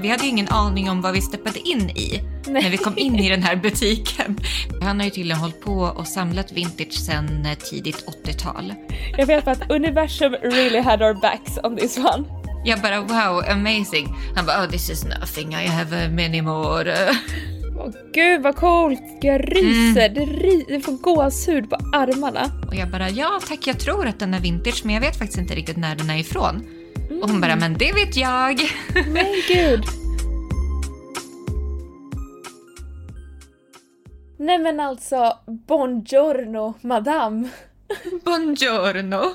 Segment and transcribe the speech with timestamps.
[0.00, 2.62] Vi hade ju ingen aning om vad vi steppade in i Nej.
[2.62, 4.38] när vi kom in i den här butiken.
[4.82, 8.74] Han har ju tydligen hållit på och samlat vintage sedan eh, tidigt 80-tal.
[9.18, 12.24] Jag vet att universum really had our backs on this one.
[12.64, 14.08] Jag bara wow, amazing.
[14.36, 16.94] Han bara oh this is nothing, I have uh, many more.
[17.78, 19.02] Åh gud vad coolt!
[19.20, 22.50] Jag ryser, det, ry- det får gåshud på armarna.
[22.68, 25.38] Och jag bara ja tack, jag tror att den är vintage men jag vet faktiskt
[25.38, 26.66] inte riktigt när den är ifrån.
[27.10, 28.60] Och hon bara men det vet jag.
[28.94, 29.84] Men gud.
[34.36, 37.48] Nej men alltså, buongiorno madame.
[38.24, 39.34] Buongiorno.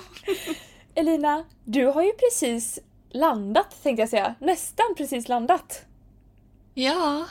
[0.96, 2.80] Elina, du har ju precis
[3.10, 4.36] landat tänkte jag säga.
[4.40, 5.86] Nästan precis landat.
[6.74, 7.26] Ja.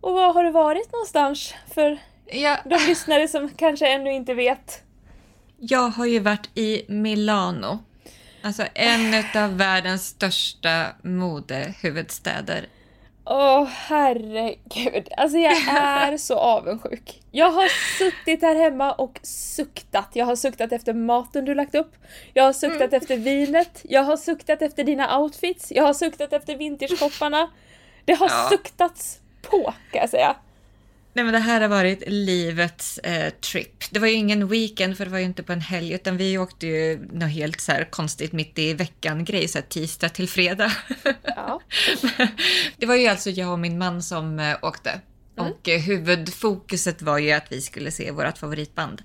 [0.00, 1.54] Och var har du varit någonstans?
[1.74, 2.58] För ja.
[2.64, 4.82] de lyssnare som kanske ännu inte vet.
[5.58, 7.78] Jag har ju varit i Milano.
[8.46, 12.68] Alltså en av världens största modehuvudstäder.
[13.24, 17.22] Åh herregud, alltså jag är så avundsjuk.
[17.30, 20.08] Jag har suttit här hemma och suktat.
[20.12, 21.92] Jag har suktat efter maten du lagt upp.
[22.34, 23.80] Jag har suktat efter vinet.
[23.84, 25.72] Jag har suktat efter dina outfits.
[25.72, 27.50] Jag har suktat efter vintagekopparna.
[28.04, 28.48] Det har Ja.
[28.50, 30.36] suktats på kan jag säga.
[31.16, 33.84] Nej men det här har varit livets eh, trip.
[33.90, 36.38] Det var ju ingen weekend för det var ju inte på en helg utan vi
[36.38, 40.72] åkte ju något helt så konstigt mitt i veckan grej, så tisdag till fredag.
[41.22, 41.60] Ja.
[42.76, 45.00] det var ju alltså jag och min man som eh, åkte.
[45.36, 49.02] Och eh, huvudfokuset var ju att vi skulle se vårt favoritband.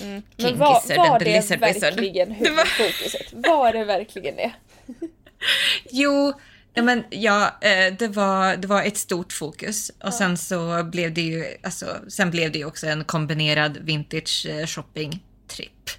[0.00, 3.32] Men King var, Gizzard var det verkligen huvudfokuset?
[3.32, 4.52] Var det verkligen det?
[5.90, 6.32] Jo,
[6.74, 9.90] nej men ja, eh, det var, det var ett stort fokus.
[10.04, 14.66] Och sen så blev det ju, alltså, sen blev det också en kombinerad vintage eh,
[14.66, 15.90] shopping trip.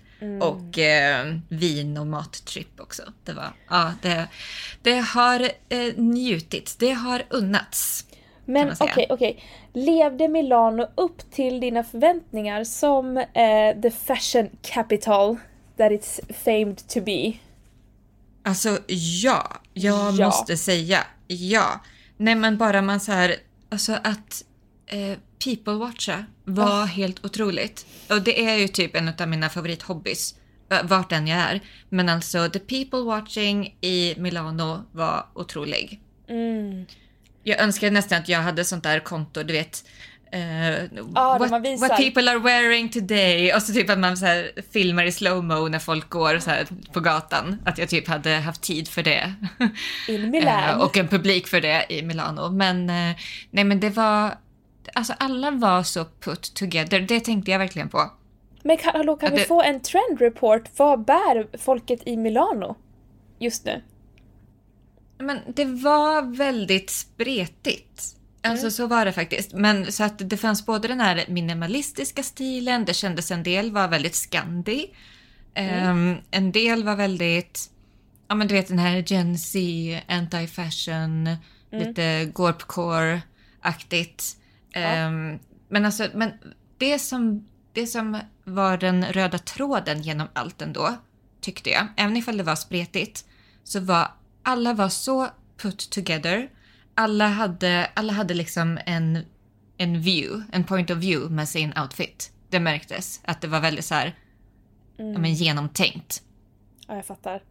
[0.42, 3.04] Och eh, vin och mattrip också.
[3.24, 4.28] Det var, ja, det,
[4.82, 5.40] det har
[5.70, 8.06] eh, njutits, det har unnats.
[8.46, 9.44] Men okej, okej.
[9.74, 15.38] Levde Milano upp till dina förväntningar som eh, the fashion capital
[15.78, 17.34] that it's famed to be?
[18.44, 18.78] Alltså
[19.24, 20.26] ja, jag Ja.
[20.26, 21.82] måste säga ja.
[22.18, 23.36] Nej men bara man så här,
[23.72, 24.44] alltså att
[24.88, 27.86] eh, people watcha var helt otroligt.
[28.10, 30.36] Och det är ju typ en av mina favorithobbys,
[30.84, 31.62] vart än jag är.
[31.90, 36.02] Men alltså the people watching i Milano var otrolig.
[36.30, 36.86] Mm.
[37.44, 39.84] Jag önskar nästan att jag hade sånt där konto, du vet.
[40.32, 41.88] Eh, där what, visar.
[41.88, 43.54] what people are wearing today.
[43.54, 46.68] Och så typ att man så här, filmar i slowmo när folk går så här,
[46.94, 47.62] på gatan.
[47.66, 49.34] Att jag typ hade haft tid för det.
[50.08, 50.70] In Milan.
[50.70, 52.50] Eh, och en publik för det i Milano.
[52.50, 53.16] Men eh,
[53.52, 54.38] nej men det var,
[54.94, 57.00] alltså alla var så put together.
[57.00, 58.12] Det tänkte jag verkligen på.
[58.64, 60.62] Men kan, hallå, kan Ja, vi det- få en trend report?
[60.78, 62.76] Vad bär folket i Milano
[63.40, 63.82] just nu?
[65.18, 68.16] Men det var väldigt spretigt.
[68.42, 68.72] Alltså Mm.
[68.72, 69.54] så var det faktiskt.
[69.54, 73.88] Men så att det fanns både den här minimalistiska stilen, det kändes en del var
[73.88, 74.86] väldigt skandi.
[75.54, 75.90] Mm.
[75.90, 77.70] Ehm, en del var väldigt,
[78.28, 79.60] ja men du vet den här Gen Z,
[80.08, 81.38] anti-fashion,
[81.72, 81.88] Mm.
[81.88, 84.36] lite gorpcore-aktigt.
[84.74, 85.40] Ehm,
[85.70, 86.32] men alltså, men
[86.78, 90.96] det som, det som var den röda tråden genom allt ändå,
[91.42, 93.26] tyckte jag, även ifall det var spretigt,
[93.64, 94.12] så var
[94.44, 95.28] alla var så
[95.62, 96.50] put together.
[97.00, 99.26] Alla hade, alla hade liksom en,
[99.78, 102.32] en view, en point of view med sin outfit.
[102.50, 104.16] Det märktes att det var väldigt så här,
[104.98, 106.24] ja, men genomtänkt.
[106.88, 107.44] Ja, jag fattar.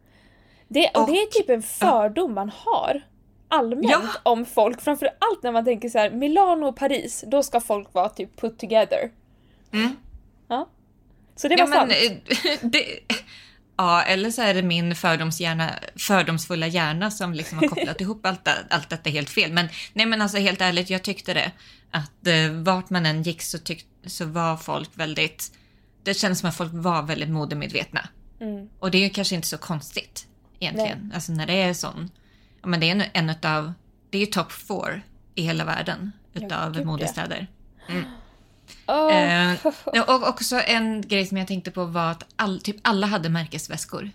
[0.67, 3.01] Det, och, Och- det är typ en fördom man har
[3.47, 4.01] allmänt Ja.
[4.23, 4.81] om folk.
[4.81, 8.59] Framförallt när man tänker så här, Milano och Paris, då ska folk vara typ put
[8.59, 9.11] together.
[9.73, 9.95] Mm.
[10.47, 10.69] Ja.
[11.35, 12.21] Så det var ja, men, sant.
[12.63, 12.85] eh, det,
[13.79, 14.95] ja, eller så är det min
[15.95, 19.51] fördomsfulla hjärna som liksom har kopplat ihop allt, allt detta helt fel.
[19.53, 21.51] Men, nej, men alltså helt ärligt, jag tyckte det.
[21.91, 25.51] Att eh, vart man än gick så, tyck, så var folk väldigt...
[26.03, 28.09] Det kändes som att folk var väldigt modemedvetna.
[28.41, 28.69] Mm.
[28.79, 30.27] Och det är ju kanske inte så konstigt
[30.59, 31.11] egentligen.
[31.15, 32.09] Alltså när det är sån...
[32.61, 33.73] Ja, men det är en, en utav...
[34.09, 35.01] Det är ju top four
[35.35, 36.85] i hela världen utav ja.
[36.85, 37.47] modestäder.
[38.89, 39.51] Åh,
[39.93, 43.29] Eh, och också en grej som jag tänkte på var att all, typ alla hade
[43.29, 44.11] märkesväskor.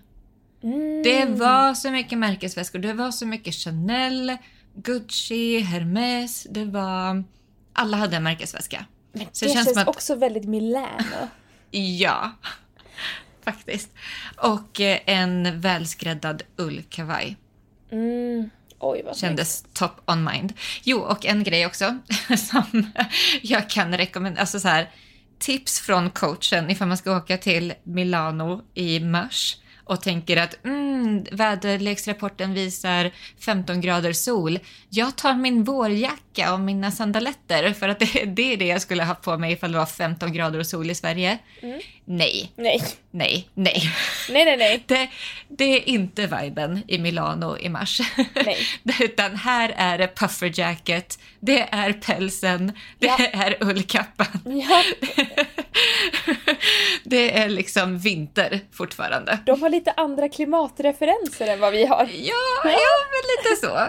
[0.62, 1.02] mm.
[1.02, 2.78] Det var så mycket märkesväskor.
[2.78, 4.36] Det var så mycket Chanel,
[4.74, 6.46] Gucci, Hermes.
[6.50, 7.24] Det var...
[7.72, 8.86] Alla hade en märkesväska.
[9.12, 11.28] Men så det känns känns att- också väldigt Milano.
[11.70, 12.30] Ja,
[13.44, 13.90] faktiskt.
[14.36, 17.36] Och eh, en välskräddad ullkavaj.
[17.90, 18.50] Mm.
[18.84, 19.04] Oj.
[19.14, 20.52] Kändes top on mind.
[20.82, 21.98] Jo, och en grej också
[22.36, 22.90] som
[23.42, 24.40] jag kan rekommendera.
[24.40, 24.90] Alltså så här,
[25.38, 31.24] tips från coachen ifall man ska åka till Milano i mars och tänker att mm,
[31.32, 33.10] väderleksrapporten visar
[33.40, 34.58] 15 grader sol.
[34.88, 39.04] Jag tar min vårjacka och mina sandaletter för att det, det är det jag skulle
[39.04, 41.38] ha på mig ifall det var 15 grader och sol i Sverige.
[41.60, 41.80] Mm.
[42.06, 42.80] Nej, Nej.
[43.10, 43.82] nej, nej.
[44.30, 44.82] Nej, nej, nej.
[44.86, 45.08] Det,
[45.48, 48.00] det är inte viben i Milano i mars.
[48.44, 48.58] Nej.
[49.00, 53.16] Utan här är det pufferjacket, det är pälsen, det Ja.
[53.32, 54.26] är ullkappan.
[54.44, 54.82] Ja,
[57.04, 59.38] det är liksom vinter fortfarande.
[59.46, 62.08] de har lite andra klimatreferenser än vad vi har.
[62.12, 62.34] Ja,
[62.64, 62.78] ja
[63.10, 63.22] men
[63.52, 63.88] lite så.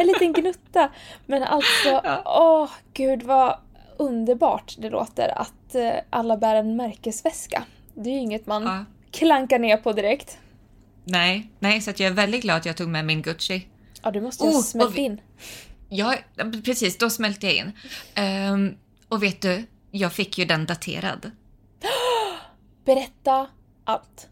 [0.00, 0.90] En liten gnutta.
[1.26, 2.22] Men alltså, Ja.
[2.24, 3.58] åh gud vad
[4.00, 7.64] underbart det låter att eh, alla bär en märkesväska.
[7.94, 8.84] Det är ju inget man Ja.
[9.10, 10.38] klankar ner på direkt.
[11.04, 13.66] Nej, nej, så att jag är väldigt glad att jag tog med min Gucci.
[14.02, 15.20] Ja, du måste ju Oh, smält vi- in.
[15.88, 16.14] Ja,
[16.64, 17.72] precis, då smälte jag in.
[18.14, 18.74] Ehm,
[19.08, 21.30] och vet du, jag fick ju den daterad.
[22.84, 23.46] Berätta
[23.84, 24.28] allt.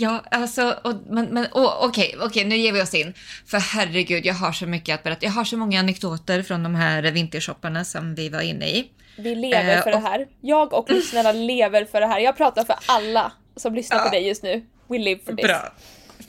[0.00, 3.14] Ja, alltså, och, men, men åh, okej, okej, nu ger vi oss in.
[3.46, 5.24] För herregud, jag har så mycket att berätta.
[5.26, 8.90] Jag har så många anekdoter från de här vintershopparna som vi var inne i.
[9.18, 10.26] Vi lever Eh, för det och- här.
[10.40, 12.20] Jag och lyssnarna lever för det här.
[12.20, 14.10] Jag pratar för alla som lyssnar på Ja.
[14.10, 14.64] dig just nu.
[14.88, 15.46] We live for this.
[15.46, 15.72] Bra.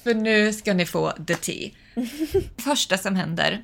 [0.04, 1.70] För nu ska ni få the tea.
[2.64, 3.64] Första som händer,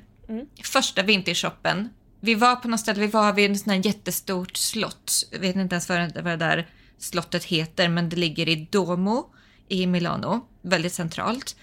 [0.64, 1.88] första vintershoppen.
[2.20, 5.12] Vi var på något ställe, vi var vid en sån här jättestort slott.
[5.32, 6.66] Jag vet inte ens vad det, det där
[6.98, 9.26] slottet heter, men det ligger i Duomo
[9.68, 11.56] i Milano, väldigt centralt.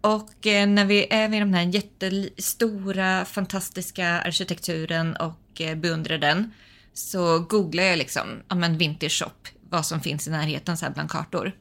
[0.00, 6.52] Och eh, när vi är vid den här jättestora, fantastiska arkitekturen och eh, beundrar den
[6.94, 10.92] så googlar jag liksom, ja men vintage shop, vad som finns i närheten så här
[10.92, 11.52] bland kartor.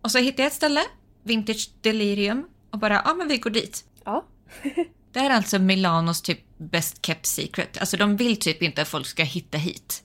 [0.00, 0.80] Och så hittade jag ett ställe,
[1.22, 3.84] Vintage Delirium, och bara, ja men vi går dit.
[4.04, 4.24] Ja.
[5.12, 7.78] Det är alltså Milanos typ best kept secret.
[7.78, 10.02] Alltså de vill typ inte att folk ska hitta hit.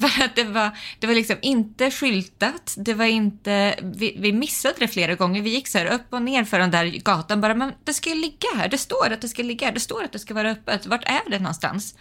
[0.00, 4.74] För att det var, det var liksom inte skyltat, det var inte, vi, vi missade
[4.78, 5.42] det flera gånger.
[5.42, 8.10] Vi gick så här upp och ner för den där gatan bara, men det ska
[8.10, 10.34] ju ligga här, det står att det ska ligga här, det står att det ska
[10.34, 10.86] vara öppet.
[10.86, 11.94] Vart är det någonstans?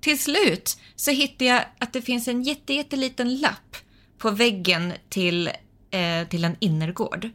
[0.00, 3.76] Till slut så hittade jag att det finns en jätte, jätteliten lapp
[4.18, 5.48] på väggen till,
[5.90, 7.30] eh, till en innergård.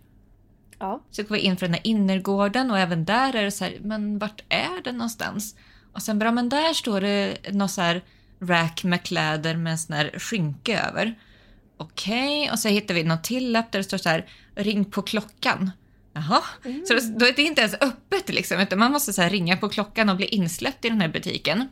[0.79, 1.03] Ja.
[1.11, 3.77] Så går vi in för den här innergården och även där är det så här,
[3.81, 5.55] men vart är det någonstans?
[5.93, 8.03] Och sen bara, men där står det någon så här
[8.41, 11.15] rack med kläder med en sån här skynke över.
[11.77, 14.25] Okej, och så hittar vi någon till lapp där det står så här,
[14.55, 15.71] ring på klockan.
[16.13, 16.41] Jaha,
[16.87, 20.09] så då, är det inte ens öppet liksom, utan man måste så ringa på klockan
[20.09, 21.69] och bli insläppt i den här butiken.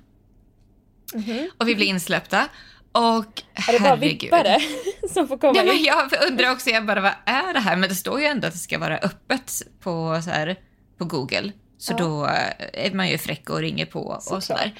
[1.14, 1.50] Mhm.
[1.58, 2.48] Och vi blir insläppta.
[2.92, 4.22] Och Är det bara herregud.
[4.22, 4.58] vippare
[5.14, 7.75] som får komma Ja, men jag undrar också, jag bara, vad är det här?
[7.75, 10.56] Men det står ju ändå att det ska vara öppet på, så här,
[10.98, 11.52] på Google.
[11.78, 11.98] Så Ja.
[11.98, 14.00] då eh, är man ju fräck och ringer på
[14.31, 14.74] och sådär.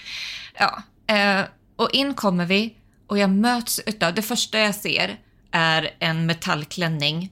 [0.60, 0.82] Ja,
[1.16, 1.42] eh,
[1.78, 2.76] och in kommer vi
[3.08, 5.20] och jag möts utav, det första jag ser
[5.52, 7.32] är en metallklänning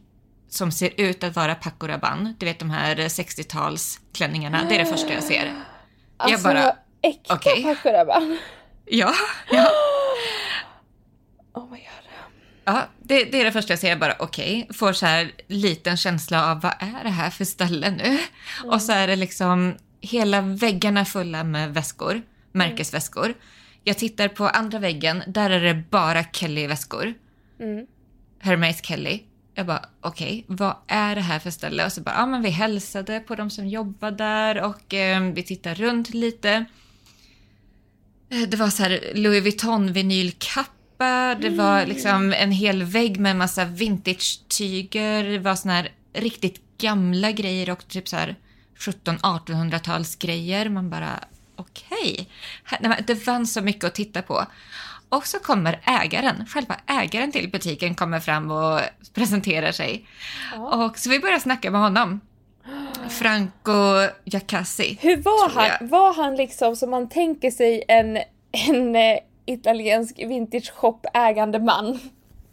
[0.49, 2.33] som ser ut att vara Paco Rabanne.
[2.37, 5.53] Du vet de här 60-talsklänningarna, det är det första jag ser.
[6.17, 7.63] Alltså, bara, äkta okej.
[7.63, 8.37] Paco Rabanne.
[8.85, 9.13] Ja,
[9.51, 9.69] ja.
[11.53, 12.05] Oh my god.
[12.65, 13.89] Ja, det, det är det första jag ser.
[13.89, 17.91] Jag bara okej, får så här liten känsla av vad är det här för ställe
[17.91, 18.17] nu?
[18.63, 22.21] Och så är det liksom hela väggarna fulla med väskor,
[22.51, 23.33] märkesväskor.
[23.87, 27.13] Jag tittar på andra väggen, där är det bara Kelly-väskor.
[27.59, 27.85] Mm.
[28.39, 29.19] Hermes Kelly.
[29.53, 31.85] Jag bara okej, vad är det här för ställe?
[31.85, 35.43] Och så bara, ja men vi hälsade på de som jobbar där och eh, vi
[35.43, 36.65] tittar runt lite.
[38.29, 43.31] Eh, Det var så här Louis Vuitton vinylkappa, det var liksom en hel vägg med
[43.31, 48.35] en massa vintage-tyger, det var såna här riktigt gamla grejer och typ så här
[48.77, 50.69] 1700-1800-tals grejer.
[50.69, 51.19] Man bara
[51.55, 52.29] okej.
[52.79, 54.45] Men Det fanns så mycket att titta på.
[55.09, 58.79] Och så kommer ägaren, själva ägaren till butiken kommer fram och
[59.13, 60.07] presenterar sig.
[60.55, 60.85] Ja.
[60.85, 62.21] Och så vi börjar snacka med honom.
[63.09, 64.97] Franco Jacassi.
[65.01, 65.89] Hur var han?
[65.89, 68.17] Var han liksom som man tänker sig en,
[68.51, 71.99] en eh, italiensk vintage shop ägande man?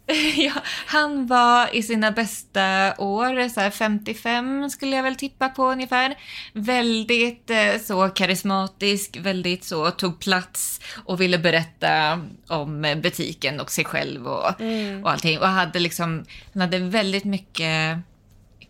[0.35, 0.53] Ja,
[0.85, 6.15] han var i sina bästa år, så här 55 skulle jag väl tippa på ungefär.
[6.53, 13.71] Väldigt eh, så karismatisk, väldigt så tog plats och ville berätta om eh, butiken och
[13.71, 14.61] sig själv och,
[15.03, 15.39] och allting.
[15.39, 17.97] Och hade liksom, han hade väldigt mycket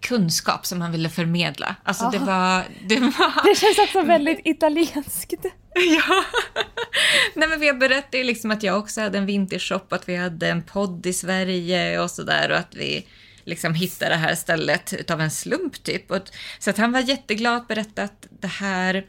[0.02, 1.76] kunskap som han ville förmedla.
[1.84, 2.26] Alltså det Aha.
[2.26, 2.64] var...
[2.88, 5.46] Det var Det känns också väldigt italienskt.
[6.08, 6.24] Ja.
[7.34, 10.48] Nej men jag berättade ju liksom att jag också hade en vintershop, att vi hade
[10.48, 13.08] en podd i Sverige och sådär och att vi
[13.44, 16.12] liksom hittade det här stället utav en slump typ.
[16.12, 16.20] Och,
[16.60, 19.06] så att han var jätteglad att berätta att det här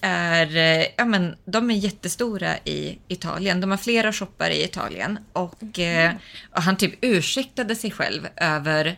[0.00, 3.60] är, eh, ja men de är jättestora i Italien.
[3.60, 6.12] De har flera shoppar i Italien och, eh,
[6.50, 8.96] och han typ ursäktade sig själv över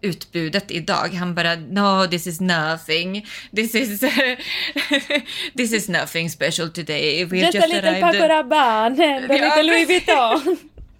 [0.00, 1.08] utbudet idag.
[1.14, 3.26] Han bara no this is nothing.
[3.56, 4.00] This is
[5.56, 7.24] this is nothing special today.
[7.24, 10.58] We just, just little Paco Rabanne a little Louis Vuitton.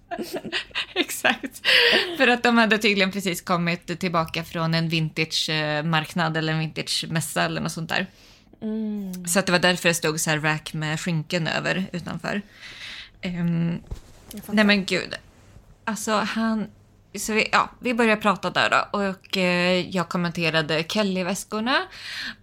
[0.95, 1.67] Exakt.
[2.17, 7.61] För att de hade tydligen precis kommit tillbaka från en vintage-marknad eller en vintage-mässa eller
[7.61, 8.07] något sånt där.
[8.61, 9.27] Mm.
[9.27, 12.41] Så att det var därför det stod så här rack med skynken över utanför.
[13.23, 13.81] Um,
[14.47, 15.15] nej men gud.
[15.85, 16.67] Alltså han
[17.17, 21.77] så vi, ja, vi började prata där då och eh, jag kommenterade Kelly-väskorna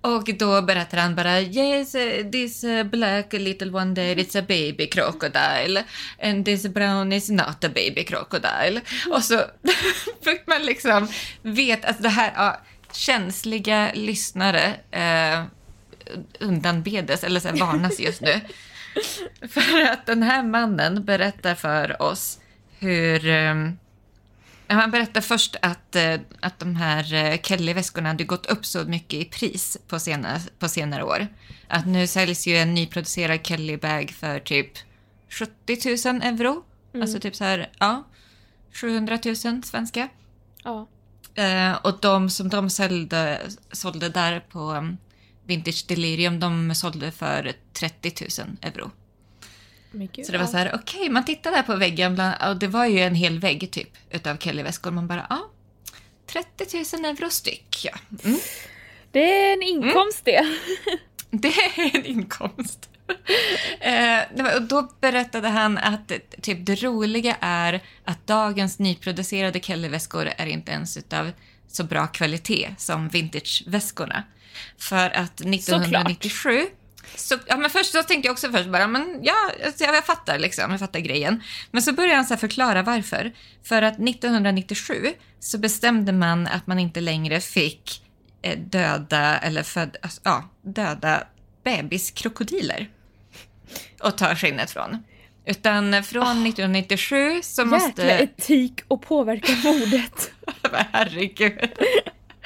[0.01, 4.43] och då berättade han bara yes eh, this eh, black little one there is a
[4.49, 5.85] baby crocodile
[6.23, 8.81] and this brown is not a baby crocodile.
[9.11, 9.41] Och så
[10.25, 11.09] fick man liksom
[11.43, 12.61] veta, alltså det här, ja,
[12.93, 15.45] känsliga lyssnare eh,
[16.41, 18.41] undanbedes eller så här, varnas just nu.
[19.49, 22.39] För att den här mannen berättar för oss
[22.79, 23.55] hur eh,
[24.67, 29.21] han berättade först att, eh, att de här eh, Kelly-väskorna hade gått upp så mycket
[29.21, 31.27] i pris på senare, på senare år.
[31.69, 34.73] Att nu säljs ju en nyproducerad Kelly-bag för typ
[35.29, 36.65] 70 000 euro.
[36.95, 37.03] Mm.
[37.03, 38.05] Alltså typ så här, ja,
[38.73, 40.09] 700 000 svenska.
[40.65, 40.89] Ja.
[41.35, 43.41] Eh, och de som de sålde,
[43.73, 44.97] sålde där på um,
[45.47, 48.91] Vintage Delirium, de sålde för 30 000 euro.
[49.93, 52.57] Gud, så det var så här, okej, okay, man tittade där på väggen bland, och
[52.57, 54.91] det var ju en hel vägg typ utav Kelly-väskor.
[54.91, 55.51] Man bara, ja,
[56.27, 57.99] 30 000 euro styck, ja.
[58.25, 58.39] Mm.
[59.11, 60.45] Det är en inkomst mm.
[60.45, 60.99] det.
[61.39, 62.91] Det är en inkomst.
[63.81, 66.13] eh, och då berättade han att
[66.43, 71.33] typ, det roliga är att dagens nyproducerade Kelly-väskor är inte ens utav
[71.69, 74.23] så bra kvalitet som vintage-väskorna.
[74.79, 76.73] För att 1997 Såklart.
[77.15, 80.39] Så, ja, men först så tänkte jag också först bara, men ja, alltså, jag fattar
[80.39, 81.43] liksom, jag fattar grejen.
[81.71, 83.33] Men så började han så förklara varför.
[83.63, 88.03] För att 1997 så bestämde man att man inte längre fick
[88.43, 91.23] eh, döda eller föd, alltså, ja, döda
[91.65, 92.91] bebiskrokodiler
[94.01, 95.03] och ta skinnet från.
[95.47, 98.03] Utan från oh, 1997 så måste...
[98.03, 100.33] Jäkla etik och påverka modet.
[100.93, 101.71] Herregud.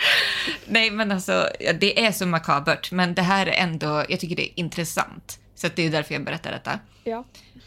[0.67, 1.49] Nej, men alltså,
[1.81, 5.39] det är så makabert, men det här är ändå, jag tycker det är intressant.
[5.55, 6.79] Så det är därför jag berättar detta.
[7.05, 7.25] Ja.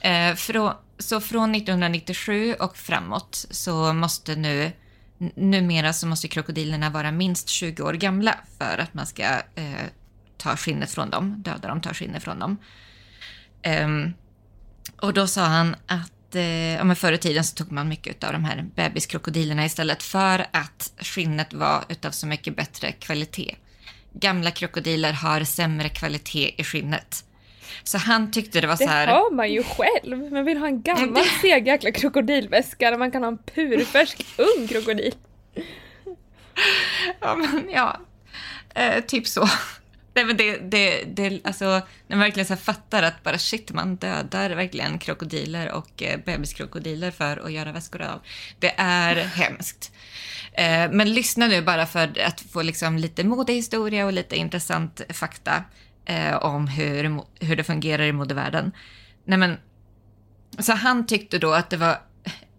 [0.10, 4.72] Eh, från, så från 1997 och framåt så måste nu,
[5.36, 9.24] numera så måste krokodilerna vara minst 20 år gamla för att man ska
[9.56, 9.86] eh,
[10.38, 12.58] ta skinnet från dem, döda dem, ta skinnet från dem.
[13.62, 13.88] Eh,
[15.02, 18.24] och då sa han att eh, ja, men förr i tiden så tog man mycket
[18.24, 23.56] av de här bebiskrokodilerna istället för att skinnet var utav så mycket bättre kvalitet.
[24.14, 27.26] Gamla krokodiler har sämre kvalitet i skinnet.
[27.84, 29.08] Så han tyckte det var så här...
[29.08, 30.32] Det hör man ju själv.
[30.32, 34.68] Man vill ha en gammal seg jäkla krokodilväska där man kan ha en purfärsk ung
[34.68, 35.16] krokodil.
[37.20, 38.00] Ja, men ja.
[38.76, 39.50] Eh, typ så.
[40.16, 41.66] Nej, men det, det, det, alltså,
[42.08, 47.12] när man verkligen så fattar att bara shit, man dödar verkligen krokodiler och eh, bebiskrokodiler
[47.12, 48.20] för att göra väskor av.
[48.60, 49.92] Det är hemskt.
[50.54, 55.64] Eh, men lyssna nu bara för att få liksom lite modehistoria och lite intressant fakta
[56.06, 58.72] eh, om hur, hur det fungerar i modevärlden.
[59.26, 59.58] Nej, men,
[60.60, 61.98] så han tyckte då att det var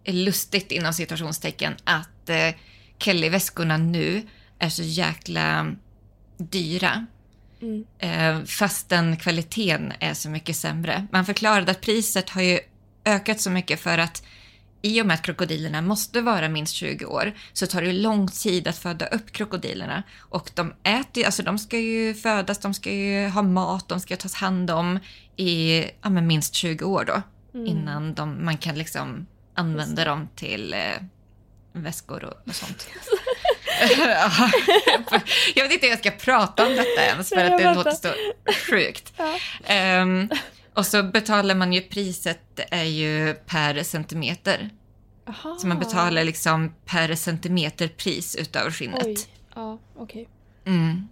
[0.05, 2.53] lustigt inom citationstecken att eh,
[2.99, 4.27] Kelly-väskorna nu
[4.59, 5.75] är så jäkla
[6.37, 7.05] dyra
[7.61, 7.85] Mm.
[7.99, 11.07] Eh, fastän kvaliteten är så mycket sämre.
[11.11, 12.59] Man förklarade att priset har ju
[13.05, 14.23] ökat så mycket för att
[14.81, 18.67] i och med att krokodilerna måste vara minst 20 år så tar det lång tid
[18.67, 20.03] att föda upp krokodilerna.
[20.19, 24.17] Och de äter alltså de ska ju födas, de ska ju ha mat, de ska
[24.17, 24.99] tas hand om
[25.35, 27.21] i ja, minst 20 år då.
[27.53, 27.67] Mm.
[27.67, 30.79] Innan de, man kan liksom använda dem till eh,
[31.73, 32.87] väskor och, och sånt.
[35.55, 38.13] jag vet inte hur jag ska prata om detta ens för att det låter så
[38.69, 39.13] sjukt.
[39.17, 40.01] Ja.
[40.01, 40.29] Um,
[40.73, 44.69] och så betalar man ju priset är ju per centimeter.
[45.27, 45.57] Aha.
[45.59, 49.05] Så man betalar liksom per centimeter pris utav skinnet.
[49.05, 49.17] Oj.
[49.55, 50.27] Ja, okej.
[50.63, 50.73] Okay.
[50.73, 51.07] Mm.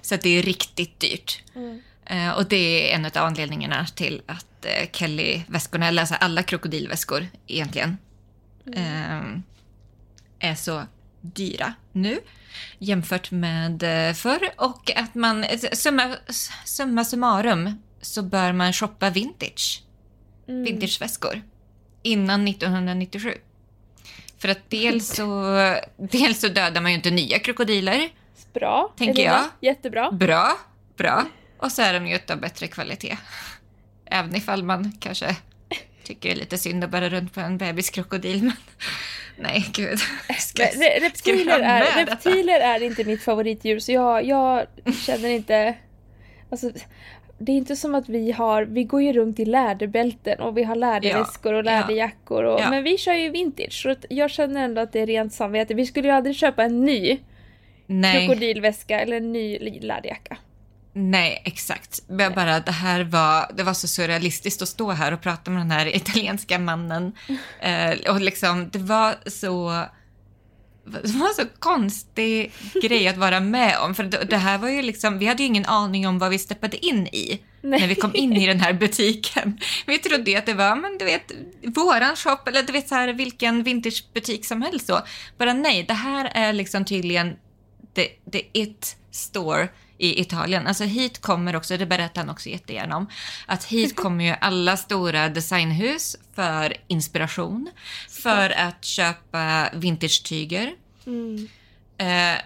[0.00, 1.42] Så att det är riktigt dyrt.
[1.54, 1.80] Mm.
[2.10, 7.26] Uh, och det är en av anledningarna till att uh, Kelly-väskorna, eller alltså alla krokodilväskor
[7.46, 7.98] egentligen,
[8.66, 9.34] mm.
[9.34, 9.40] uh,
[10.38, 10.82] är så
[11.20, 12.18] dyra nu
[12.78, 16.16] jämfört med eh, förr och att man, summa,
[16.64, 19.82] summa summarum, så bör man shoppa vintage.
[20.48, 20.64] Mm.
[20.64, 21.42] Vintageväskor
[22.02, 23.34] innan 1997.
[24.38, 25.54] För att dels så,
[25.96, 28.08] dels så dödar man ju inte nya krokodiler.
[28.54, 29.44] Bra, tänker jag.
[29.60, 30.10] Jättebra.
[30.10, 30.58] Bra,
[30.96, 31.24] bra.
[31.58, 33.18] Och så är de ju av bättre kvalitet.
[34.06, 35.36] Även ifall man kanske
[36.08, 38.42] tycker det är lite synd att bära runt på en bebiskrokodil.
[38.42, 38.52] Men
[39.36, 39.98] Nej, gud.
[40.38, 44.66] Ska, Men re- reptiler, är, reptiler är inte mitt favoritdjur så jag, jag
[45.06, 45.74] känner inte...
[46.50, 46.70] Alltså,
[47.38, 50.64] det är inte som att vi har, vi går ju runt i läderbälten och vi
[50.64, 51.80] har läderväskor och Ja, ja.
[51.80, 52.70] läderjackor och, Ja.
[52.70, 55.74] men vi kör ju vintage så jag känner ändå att det är rent samvete.
[55.74, 57.18] Vi skulle ju aldrig köpa en ny
[57.86, 58.26] Nej.
[58.26, 60.36] krokodilväska eller en ny läderjacka.
[61.00, 62.00] Nej, exakt.
[62.08, 65.60] Jag bara, det här var, det var så surrealistiskt att stå här och prata med
[65.60, 67.12] den här italienska mannen.
[67.60, 69.84] Eh, och liksom, det var så...
[70.84, 72.52] Det var en så konstig
[72.82, 73.94] grej att vara med om.
[73.94, 76.38] För det, det här var ju liksom, vi hade ju ingen aning om vad vi
[76.38, 77.80] steppade in i Nej.
[77.80, 79.58] när vi kom in i den här butiken.
[79.86, 83.12] Vi trodde att det var, men du vet, våran shop eller du vet så här
[83.12, 85.00] vilken vintagebutik som helst så.
[85.38, 87.36] Bara nej, det här är liksom tydligen
[87.94, 90.66] the, the it store i Italien.
[90.66, 93.06] Alltså hit kommer också, det berättar han också jättegärna om,
[93.46, 97.70] att hit kommer ju alla stora designhus för inspiration,
[98.08, 100.72] för att köpa vintage-tyger.
[101.06, 101.48] Mm.
[101.98, 102.40] Eh,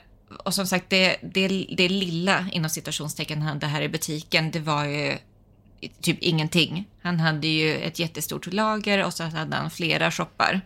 [0.44, 4.60] och som sagt, det, det, det lilla inom citationstecken han hade här i butiken, det
[4.60, 5.18] var ju
[6.00, 6.88] typ ingenting.
[7.02, 10.60] Han hade ju ett jättestort lager och så hade han flera shoppar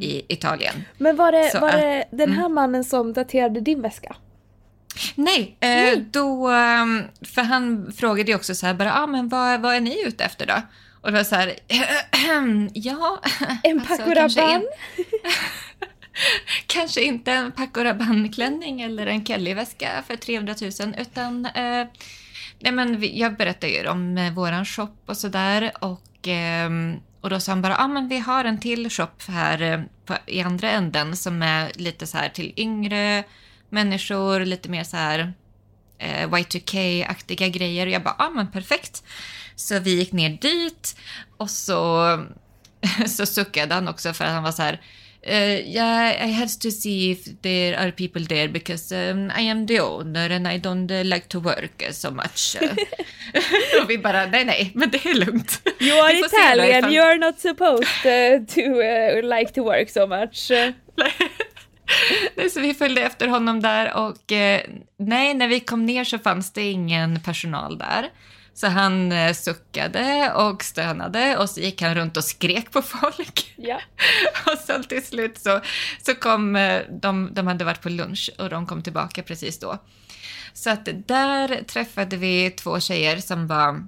[0.00, 0.74] i Italien.
[0.98, 4.16] Men var det, Så var det den här mannen som daterade din väska?
[5.14, 6.48] Nej, eh, då...
[6.48, 7.02] ehm,
[7.34, 10.24] För han frågade ju också så här, bara, ah, men vad, vad är ni ute
[10.24, 10.62] efter då?
[11.00, 11.54] Och det var så här,
[12.72, 13.20] ja...
[13.62, 14.54] En alltså, Paco kanske Rabanne?
[14.96, 15.04] in-
[16.66, 21.46] Kanske inte en Paco Rabanne-klänning eller en Kelly-väska för 300 000 utan...
[21.46, 21.86] Eh,
[22.58, 27.40] nej men jag berättade ju om eh, våran shop och sådär och, ehm, och då
[27.40, 30.42] sa han bara, ja ah, men vi har en till shop här eh, på, i
[30.42, 33.24] andra änden som är lite så här till yngre
[33.70, 35.32] människor, lite mer så här
[35.98, 39.02] eh, Y2K-aktiga grejer och jag bara, ja ah, men perfekt.
[39.56, 40.96] Så vi gick ner dit
[41.36, 42.06] och så,
[43.06, 44.80] så suckade han också för att han var så här
[45.28, 49.66] Uh, yeah, I had to see if there are people there because um, I am
[49.66, 52.56] the owner and I don't uh, like to work so much.
[53.82, 55.62] Och vi bara, nej nej, men det är lugnt.
[55.80, 60.50] You are Italian, you are not supposed uh, to uh, like to work so much.
[62.36, 64.60] Nej, så vi följde efter honom där och eh,
[64.98, 68.10] nej, när vi kom ner så fanns det ingen personal där.
[68.54, 73.54] Så han eh, suckade och stönade och så gick han runt och skrek på folk.
[73.56, 73.80] ja.
[74.52, 75.60] Och sen till slut så,
[76.02, 79.78] så kom eh, de, de hade varit på lunch och de kom tillbaka precis då.
[80.52, 83.86] Så att där träffade vi två tjejer som var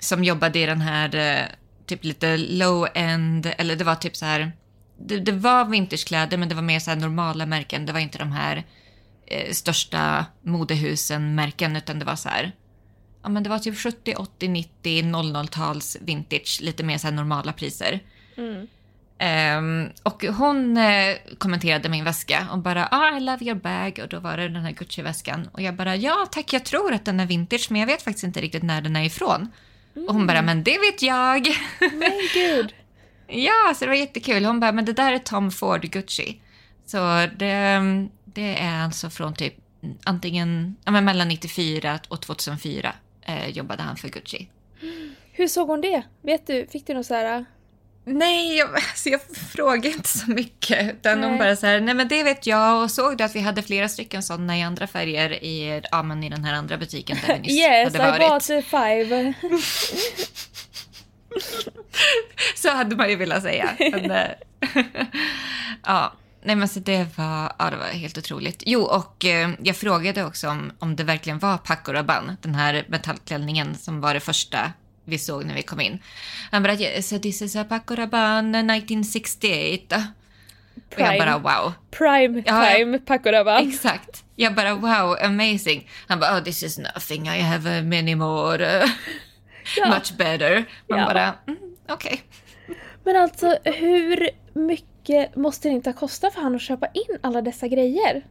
[0.00, 1.46] som jobbade i den här eh,
[1.86, 4.52] typ lite low-end, eller det var typ så här,
[5.06, 8.32] det, det var vintagekläder men det var mer så normala märken, det var inte de
[8.32, 8.64] här
[9.26, 12.52] eh, största modehusen-märken utan det var så här,
[13.22, 18.00] ja men det var typ 70, 80, 90, 00-tals vintage, lite mer så normala priser.
[18.36, 18.66] Mm.
[19.18, 24.08] Ehm, och hon eh, kommenterade min väska och bara ah, I love your bag och
[24.08, 27.20] då var det den här Gucci-väskan och jag bara ja tack jag tror att den
[27.20, 29.48] är vintage men jag vet faktiskt inte riktigt när den är ifrån.
[30.08, 31.48] Och hon bara men det vet jag.
[31.80, 32.74] Men gud.
[33.30, 34.44] Ja så det var jättekul.
[34.44, 36.40] Hon bara men det där är Tom Ford Gucci.
[36.86, 36.96] Så
[37.36, 37.80] det,
[38.24, 39.54] det är alltså från typ
[40.04, 44.48] antingen ja, men mellan 94 och 2004 eh, jobbade han för Gucci.
[45.32, 46.02] Hur såg hon det?
[46.22, 47.38] Vet du, fick du något så här...
[47.38, 47.44] uh,
[48.04, 49.20] Nej, jag, alltså jag
[49.52, 50.92] frågade inte så mycket.
[50.94, 51.38] Utan hon Nej.
[51.38, 52.82] bara så här, nej men det vet jag.
[52.82, 56.24] Och såg du att vi hade flera stycken sådana i andra färger i, ja, men
[56.24, 58.28] i den här andra butiken där vi nyss Yes, I hade varit.
[58.28, 59.34] bought uh, five.
[62.56, 63.76] Så hade man ju velat säga.
[63.78, 64.28] Men, eh,
[65.86, 66.12] ja,
[66.42, 68.62] nej men så det var, ja, det var helt otroligt.
[68.66, 72.84] Jo, och eh, jag frågade också om, om det verkligen var Paco Rabanne, den här
[72.88, 74.72] metallklänningen som var det första
[75.04, 75.98] vi såg när vi kom in.
[76.50, 79.96] Han bara, yes, so this is a Paco Rabanne 1968.
[80.76, 81.18] Och jag Prime.
[81.18, 81.72] bara wow.
[81.90, 83.68] Prime Ja, time, Paco Rabanne.
[83.68, 84.24] Exakt.
[84.36, 85.90] Jag bara wow, amazing.
[86.08, 88.58] Han bara oh this is nothing, I have uh, many more,
[89.76, 89.88] Ja.
[89.94, 90.64] much better.
[90.88, 91.06] Man Ja.
[91.06, 92.22] bara mm, okej.
[93.04, 97.42] Men alltså hur mycket måste det inte ha kostat för han att köpa in alla
[97.42, 98.22] dessa grejer?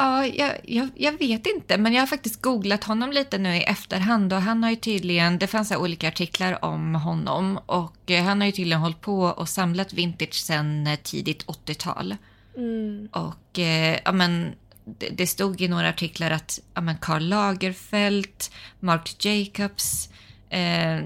[0.00, 3.62] Ja, jag, jag, jag vet inte, men jag har faktiskt googlat honom lite nu i
[3.62, 8.40] efterhand och han har ju tydligen, det fanns olika artiklar om honom och eh, han
[8.40, 12.16] har ju tydligen hållit på och samlat vintage sedan eh, tidigt 80-tal.
[12.56, 13.08] Mm.
[13.12, 14.52] Och eh, ja, men,
[14.98, 18.44] det, det stod i några artiklar att ja, men Karl Lagerfeld,
[18.80, 20.08] Marc Jacobs,
[20.50, 21.00] eh,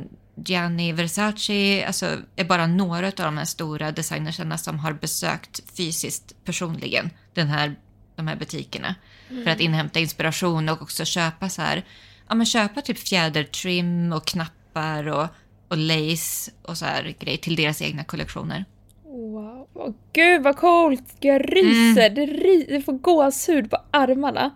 [0.44, 6.44] Gianni Versace alltså, är bara några av de här stora designerserna som har besökt fysiskt
[6.44, 7.76] personligen den här,
[8.16, 8.94] de här butikerna
[9.28, 11.84] för att inhämta inspiration och också köpa så här,
[12.28, 15.28] ja, men köpa typ fjädertrim och knappar och,
[15.68, 18.64] och lace och så här grejer till deras egna kollektioner.
[19.12, 19.68] Wow.
[19.74, 21.16] Åh, gud vad coolt!
[21.20, 24.50] Jag ryser, det, ry- det får gåshud på armarna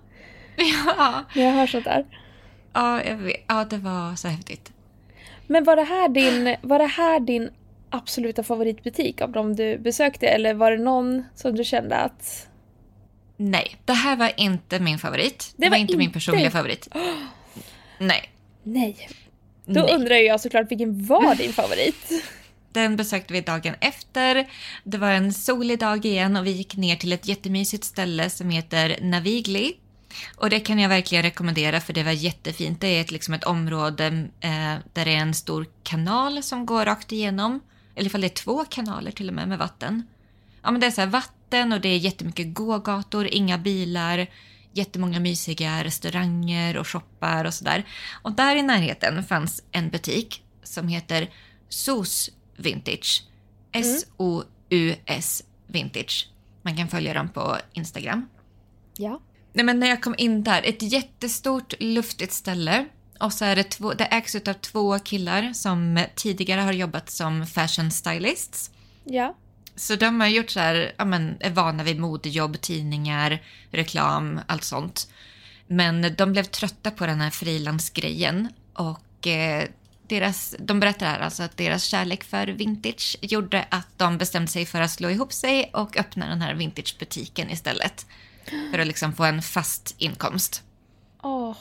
[0.56, 2.06] Ja, när jag hör sånt där.
[2.72, 3.44] ja, jag vet.
[3.48, 4.72] ja, det var så häftigt.
[5.46, 7.50] Men var det här din, var det här din
[7.90, 12.48] absoluta favoritbutik av de du besökte eller var det någon som du kände att...
[13.36, 15.54] Nej, det här var inte min favorit.
[15.56, 16.88] Det, Det var, var inte min inte- personliga favorit.
[17.98, 18.30] Nej.
[18.62, 19.08] Nej.
[19.66, 19.94] Då Nej.
[19.94, 22.10] undrar jag såklart vilken var din favorit?
[22.76, 24.48] Den besökte vi dagen efter.
[24.84, 28.50] Det var en solig dag igen och vi gick ner till ett jättemysigt ställe som
[28.50, 29.76] heter Navigli.
[30.36, 32.80] Och det kan jag verkligen rekommendera för det var jättefint.
[32.80, 34.06] Det är ett, liksom ett område
[34.40, 37.60] eh, där det är en stor kanal som går rakt igenom.
[37.94, 40.06] Eller ifall det är två kanaler till och med med vatten.
[40.62, 44.26] Ja men det är så här vatten och det är jättemycket gågator, inga bilar,
[44.72, 47.86] jättemånga mysiga restauranger och shoppar och sådär.
[48.22, 51.30] Och där i närheten fanns en butik som heter
[51.68, 53.22] SOS Vintage.
[53.72, 56.28] S-O-U-S Vintage.
[56.62, 58.28] Man kan följa dem på Instagram.
[58.96, 59.20] Ja.
[59.52, 62.86] Nej, men när jag kom in där, ett jättestort luftigt ställe.
[63.20, 67.46] Och så är det, två, det ägs av två killar som tidigare har jobbat som
[67.46, 68.70] fashion stylists.
[69.04, 69.34] Ja.
[69.76, 74.64] Så de har gjort så här, ja men är vana vid modejobb, tidningar, reklam, allt
[74.64, 75.10] sånt.
[75.66, 79.68] Men de blev trötta på den här frilansgrejen och eh,
[80.08, 84.66] deras, de berättar här alltså att deras kärlek för vintage gjorde att de bestämde sig
[84.66, 88.06] för att slå ihop sig och öppna den här vintagebutiken istället.
[88.72, 90.62] För att liksom få en fast inkomst.
[91.22, 91.56] Åh,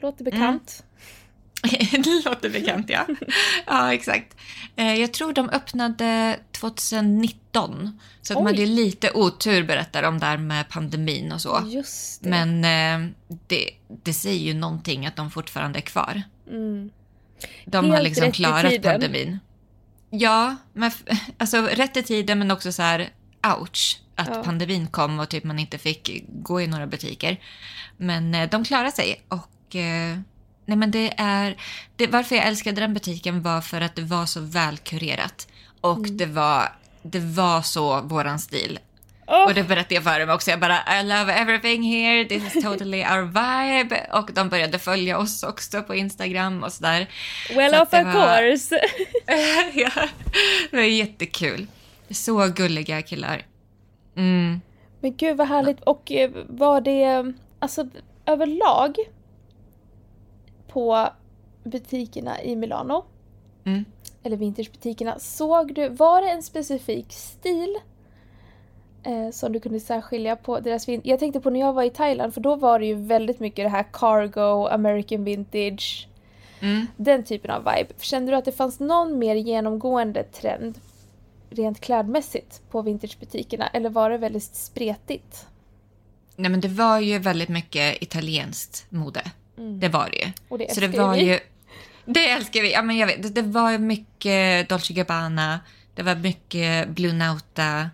[0.00, 0.84] låter bekant.
[1.90, 3.06] det låter bekant, ja.
[3.66, 4.36] ja, exakt.
[4.76, 8.00] Eh, Jag tror de öppnade 2019.
[8.22, 8.52] Så att de Oj.
[8.52, 11.62] hade lite otur, berättar de där med pandemin och så.
[11.66, 12.28] Just det.
[12.30, 13.10] Men eh,
[13.46, 13.70] det,
[14.02, 16.22] det säger ju någonting att de fortfarande är kvar.
[16.50, 16.90] Mm.
[17.64, 19.38] De Helt har liksom klarat pandemin.
[20.10, 20.90] Ja, men,
[21.38, 23.08] alltså rätt i tiden men också så här
[23.58, 24.42] ouch att Ja.
[24.44, 27.40] pandemin kom och typ man inte fick gå i några butiker.
[27.96, 30.18] Men eh, de klarar sig och eh,
[30.66, 31.56] nej men det är
[31.96, 35.48] det, varför jag älskade den butiken var för att det var så välkurerat
[35.80, 36.16] och Mm.
[36.16, 38.78] det var det var så våran stil.
[39.26, 40.50] Åh, Och det berättade jag för dem också.
[40.50, 44.06] Jag bara I love everything here, this is totally our vibe.
[44.12, 47.06] Och de började följa oss också på Instagram och sådär.
[47.56, 48.80] well så of var- course.
[49.80, 49.90] ja,
[50.70, 51.66] det var jättekul.
[52.10, 53.42] Så gulliga killar.
[54.16, 54.60] Mm.
[55.00, 55.80] Men gud vad härligt.
[55.80, 57.86] Och eh, var det, alltså
[58.26, 58.96] överlag
[60.68, 61.08] på
[61.64, 63.04] butikerna i Milano,
[63.64, 63.84] Mm.
[64.22, 67.78] eller vintagebutikerna, såg du, var det en specifik stil
[69.04, 71.90] eh, som du kunde särskilja på deras vin- Jag tänkte på när jag var i
[71.90, 76.08] Thailand, för då var det ju väldigt mycket det här cargo, American vintage,
[76.60, 76.86] Mm.
[76.96, 77.94] den typen av vibe.
[78.00, 80.78] Kände du att det fanns någon mer genomgående trend
[81.50, 85.46] rent klädmässigt på vintagebutikerna, eller var det väldigt spretigt?
[86.36, 89.22] Nej men det var ju väldigt mycket italienskt mode.
[89.80, 90.32] Det var det ju.
[90.48, 91.20] Och det Så det älskar var vi.
[91.32, 91.38] ju...
[92.04, 92.72] Det älskar vi.
[92.72, 95.60] Ja, men jag vet, det, det var mycket Dolce Gabbana,
[95.94, 97.90] det var mycket Blue Nauta,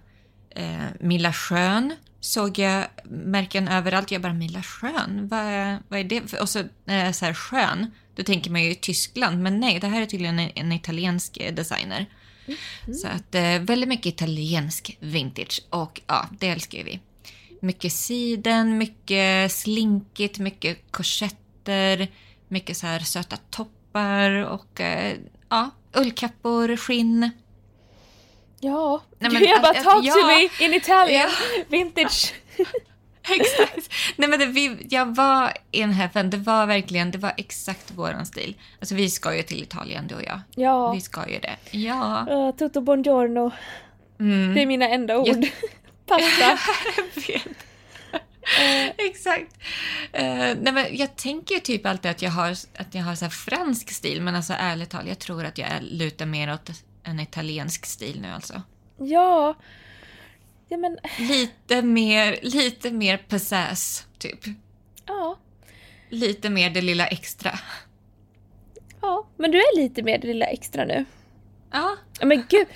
[0.59, 4.11] eh, Milla Schön såg jag märken överallt.
[4.11, 6.31] Jag bara, Milla Schön, vad är, vad är det?
[6.31, 9.43] för- Och så när här skön, då tänker man ju Tyskland.
[9.43, 12.07] Men nej, det här är tydligen en, en italiensk eh, designer.
[13.03, 17.01] Så att eh, väldigt mycket italiensk vintage och ja, det älskar ju vi.
[17.61, 22.09] Mycket siden, mycket slinkigt, mycket korsetter,
[22.49, 25.17] mycket så här söta toppar och eh,
[25.49, 27.31] ja, ullkappor, skinn.
[28.61, 30.27] Ja, Nej, men jag bara att- talk att- to ja.
[30.59, 31.65] me in Italian, Ja.
[31.69, 32.35] vintage.
[33.31, 33.93] Exakt.
[34.17, 36.31] Nej, men det, vi, jag var in heaven.
[36.31, 38.57] Det var verkligen, det var exakt våran stil.
[38.81, 40.41] Alltså vi ska ju till Italien du och jag.
[40.55, 41.57] Ja, Vi ska ju det.
[41.79, 42.27] Ja.
[42.31, 43.51] uh, tutto buongiorno.
[44.21, 44.55] Mm.
[44.55, 45.29] Det är mina enda ord.
[46.11, 46.17] Ja.
[46.19, 46.59] Pasta.
[46.97, 47.43] jag vet.
[48.99, 49.55] Exakt.
[50.13, 50.25] Eh,
[50.61, 54.23] nej, men jag tänker typ alltid att jag har, att jag har så fransk stil,
[54.23, 56.71] men alltså ärligt talat, jag tror att jag lutar mer åt
[57.09, 58.63] en italiensk stil nu alltså.
[58.99, 59.55] Ja.
[60.69, 64.39] Ja men, Lite mer, lite mer pizzazz, typ.
[65.07, 65.37] ja.
[66.11, 67.51] Lite mer det lilla extra.
[69.01, 71.05] Ja, men du är lite mer det lilla extra nu.
[71.73, 71.97] Ja.
[72.23, 72.67] Men gud.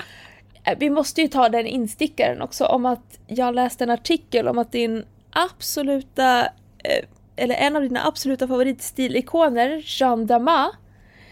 [0.64, 4.58] Eh, Vi måste ju ta den instickaren också om att jag läste en artikel om
[4.58, 6.40] att din absoluta,
[6.78, 7.04] eh,
[7.36, 10.74] eller en av dina absoluta favoritstilikoner, Jeanne Damas,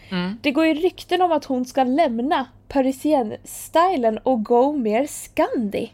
[0.09, 0.37] Mm.
[0.41, 5.91] det går ju rykten om att hon ska lämna parisien-stylen och gå mer Scandi.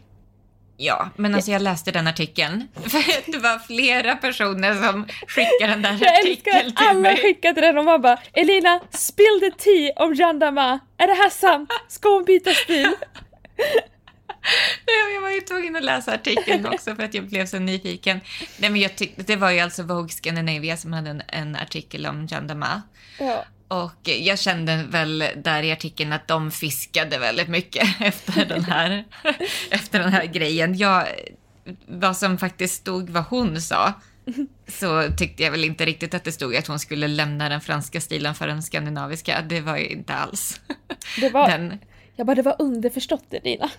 [0.80, 2.68] Ja, men alltså jag läste den artikeln.
[2.74, 7.16] För det var flera personer som skickade den där artikeln till alla mig.
[7.16, 10.80] skickade den och man bara Elina, spill the tea om Jeanne Damas.
[10.96, 11.70] Är det här sant?
[11.88, 12.92] Ska hon byta stil?
[15.14, 18.20] Jag var ju tvungen att läsa artikeln också för att jag blev så nyfiken.
[18.58, 22.06] Nej, men jag tyck, det var ju alltså Vogue Scandinavia som hade en, en artikel
[22.06, 22.82] om Jandama.
[23.18, 23.44] Ja.
[23.68, 29.04] Och jag kände väl där i artikeln att de fiskade väldigt mycket efter den här,
[29.70, 30.78] efter den här grejen.
[30.78, 31.06] Jag,
[31.86, 33.92] vad som faktiskt stod vad hon sa
[34.68, 38.00] så tyckte jag väl inte riktigt att det stod att hon skulle lämna den franska
[38.00, 39.42] stilen för den skandinaviska.
[39.48, 40.60] Det var ju inte alls.
[41.20, 41.78] Det var, Den,
[42.16, 43.70] Jag bara, det var underförstått det Dina.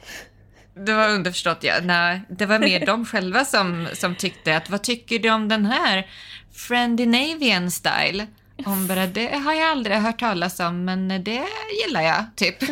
[0.86, 1.73] det var underförstått, ja.
[1.84, 5.65] Nej, det var mer de själva som, som tyckte att vad tycker du om den
[5.65, 6.08] här
[6.52, 8.28] Scandinavian style?
[8.65, 11.43] Hon bara, det har jag aldrig hört talas om, men det
[11.85, 12.55] gillar jag, typ.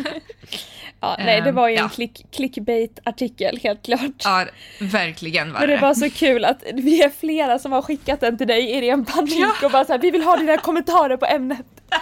[1.00, 1.88] Ja, nej, det var ju en ja.
[1.88, 4.00] click, clickbait-artikel helt klart.
[4.24, 4.44] Ja,
[4.80, 5.80] verkligen var Men det det.
[5.82, 9.04] var så kul att vi är flera som har skickat den till dig i ren
[9.04, 11.66] panik och bara så här, vi vill ha dina kommentarer på ämnet.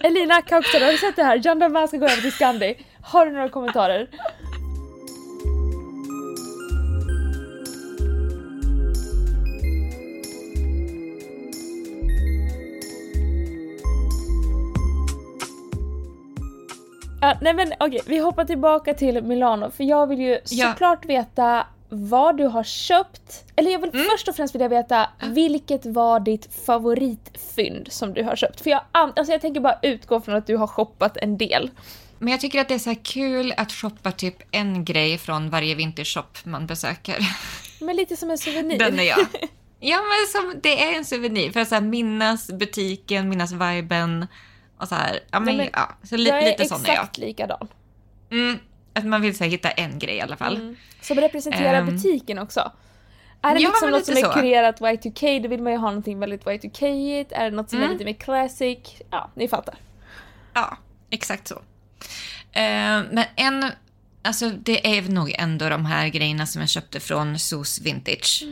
[0.00, 1.36] Elina Kaukstad, har du sett det här?
[1.36, 2.74] John Damas ska gå över till Scandi.
[3.02, 4.08] Har du några kommentarer?
[17.20, 20.70] Ja, nej men okej, vi hoppar tillbaka till Milano för jag vill ju Ja.
[20.72, 23.44] såklart veta vad du har köpt.
[23.56, 24.06] Eller jag vill Mm.
[24.10, 28.60] först och främst vilja veta vilket var ditt favoritfynd som du har köpt?
[28.60, 31.70] För jag, alltså jag tänker bara utgå från att du har shoppat en del.
[32.18, 35.74] Men jag tycker att det är så kul att shoppa typ en grej från varje
[35.74, 37.16] vintershop man besöker.
[37.80, 38.78] Men lite som en souvenir.
[38.78, 39.18] Den är jag.
[39.80, 44.26] Ja, men som, det är en souvenir för att så minnas butiken, minnas viben
[44.78, 45.20] och så här.
[45.30, 46.94] Ja, men, ja, så li, jag är lite sån är jag.
[46.94, 47.68] exakt likadan.
[48.30, 48.58] Mm,
[48.92, 50.56] att man vill så här, hitta en grej i alla fall.
[50.56, 50.76] Mm.
[51.00, 51.86] Som representerar Ehm.
[51.86, 52.72] butiken också.
[53.42, 54.38] Är det Ja, liksom något som lite är så.
[54.40, 57.32] kurerat Y2K, då vill man ju ha någonting väldigt Y2K-igt.
[57.32, 57.92] Är det något som är Mm.
[57.92, 58.78] lite mer classic?
[59.10, 59.74] Ja, ni fattar.
[60.54, 60.76] Ja,
[61.10, 61.54] exakt så.
[62.52, 63.64] Eh, men en,
[64.22, 68.44] alltså det är nog ändå de här grejerna som jag köpte från SOS Vintage.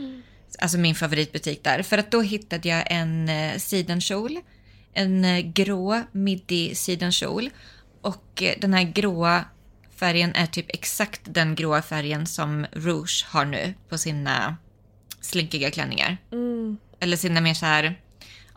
[0.59, 1.83] Alltså min favoritbutik där.
[1.83, 4.39] För att då hittade jag en eh, sidenkjol.
[4.97, 7.49] En eh, grå midi sidenkjol.
[8.01, 9.45] Och eh, den här gråa
[9.95, 14.57] färgen är typ exakt den gråa färgen som Rouge har nu på sina
[15.21, 16.17] slinkiga klänningar.
[16.31, 16.77] Mm.
[16.99, 18.01] Eller sina mer så här,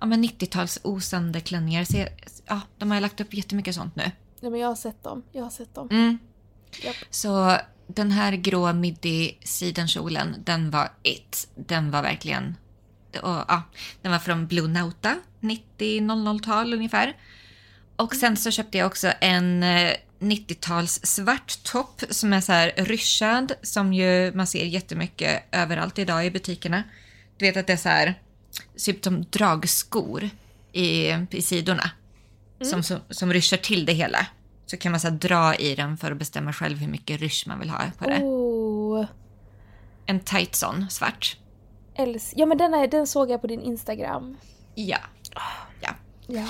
[0.00, 1.84] ja men 90-tals osande klänningar.
[1.84, 2.06] Så,
[2.46, 4.10] ja, de har lagt upp jättemycket sånt nu.
[4.40, 5.22] Nej men jag har sett dem.
[5.32, 5.88] Jag har sett dem.
[5.90, 6.18] Mm.
[6.82, 6.96] Japp.
[7.10, 11.48] Så den här grå midi sidenkjolen, den var it.
[11.54, 12.56] Den var verkligen...
[13.16, 13.62] Och, ja,
[14.02, 17.16] den var från Blue Nauta, 90-00-tal ungefär.
[17.96, 22.72] Och sen så köpte jag också en eh, 90-tals svart topp som är så här
[22.76, 26.82] ryschad som ju man ser jättemycket överallt idag i butikerna.
[27.36, 28.14] Du vet att det är så här,
[28.84, 30.30] typ som dragskor
[30.72, 31.90] i, i sidorna.
[32.62, 34.26] Som, som, som ryschar till det hela.
[34.66, 37.60] Så kan man så dra i den för att bestämma själv hur mycket rysch man
[37.60, 38.18] vill ha på det.
[38.22, 39.06] Oh,
[40.06, 41.36] En tight sån, svart.
[42.06, 44.36] Älsk- ja men den, är, den såg jag på din Instagram.
[44.74, 44.98] Ja.
[45.80, 45.90] ja.
[46.26, 46.46] Ja.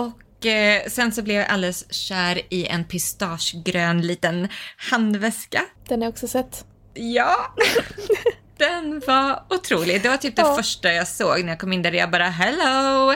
[0.00, 4.48] Och eh, sen så blev jag alldeles kär i en pistagegrön liten
[4.90, 5.62] handväska.
[5.88, 6.64] Den har jag också sett.
[6.94, 7.54] Ja!
[8.56, 10.02] Den var otrolig.
[10.02, 10.56] Det var typ det Ja.
[10.56, 11.92] första jag såg när jag kom in där.
[11.92, 13.12] Jag bara hello!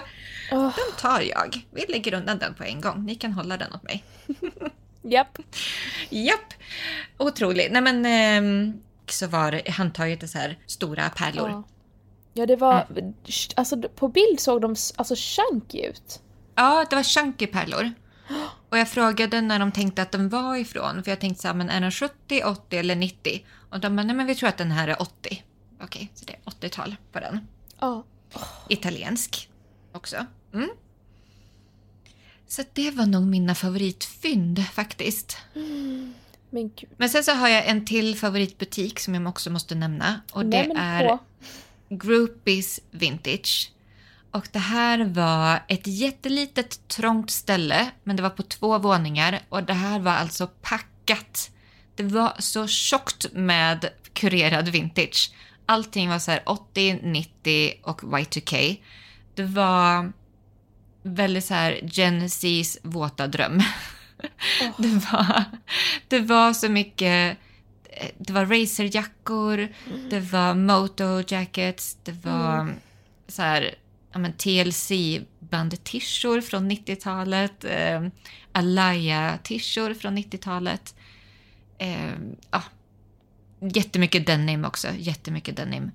[0.52, 1.60] Oh, Den tar jag.
[1.70, 3.04] Vi lägger undan den på en gång.
[3.06, 4.04] Ni kan hålla den åt mig.
[5.02, 5.38] japp.
[6.10, 6.54] Japp!
[7.18, 7.68] Otrolig.
[7.72, 11.48] Nej men ehm, så var handtaget så här stora pärlor.
[11.50, 11.64] Ja.
[12.38, 13.14] Ja det var, Mm.
[13.56, 16.20] alltså på bild såg de alltså chunky ut.
[16.54, 17.92] Ja, det var chunky pärlor.
[18.68, 21.04] Och jag frågade när de tänkte att den var ifrån.
[21.04, 23.46] För jag tänkte så här, men är den 70, 80 eller 90?
[23.70, 25.44] Och de bara, nej men vi tror att den här är 80.
[25.82, 27.40] Okej, så det är 80-tal på den.
[27.80, 28.04] Ja.
[28.68, 29.48] Italiensk
[29.92, 30.26] också.
[30.54, 30.70] Mm.
[32.48, 35.36] Så det var nog mina favoritfynd faktiskt.
[36.50, 36.90] Men gud.
[36.96, 40.20] Men sen så har jag en till favoritbutik som jag också måste nämna.
[40.32, 41.18] Och det Nej, men är på.
[41.90, 43.72] Groupies Vintage.
[44.30, 49.64] Och det här var ett jättelitet trångt ställe, men det var på två våningar och
[49.64, 51.50] det här var alltså packat.
[51.94, 55.32] Det var så tjockt med kurerad vintage.
[55.66, 58.80] Allting var så här 80, 90 och Y2K.
[59.34, 60.12] Det var
[61.02, 63.62] väldigt så här Gen Z's våta dröm.
[64.76, 65.44] Det, var,
[66.08, 67.38] det var så mycket
[68.18, 69.68] det var racerjackor,
[70.10, 72.74] det var moto jackets, det var
[73.28, 73.74] så här,
[74.12, 74.92] ja men TLC
[75.38, 78.06] bandtishor från 90-talet, eh,
[78.52, 80.94] Alaya-tishor från 90-talet.
[81.78, 82.12] Eh,
[82.50, 82.62] ja,
[83.60, 85.90] jättemycket denim också, jättemycket denim.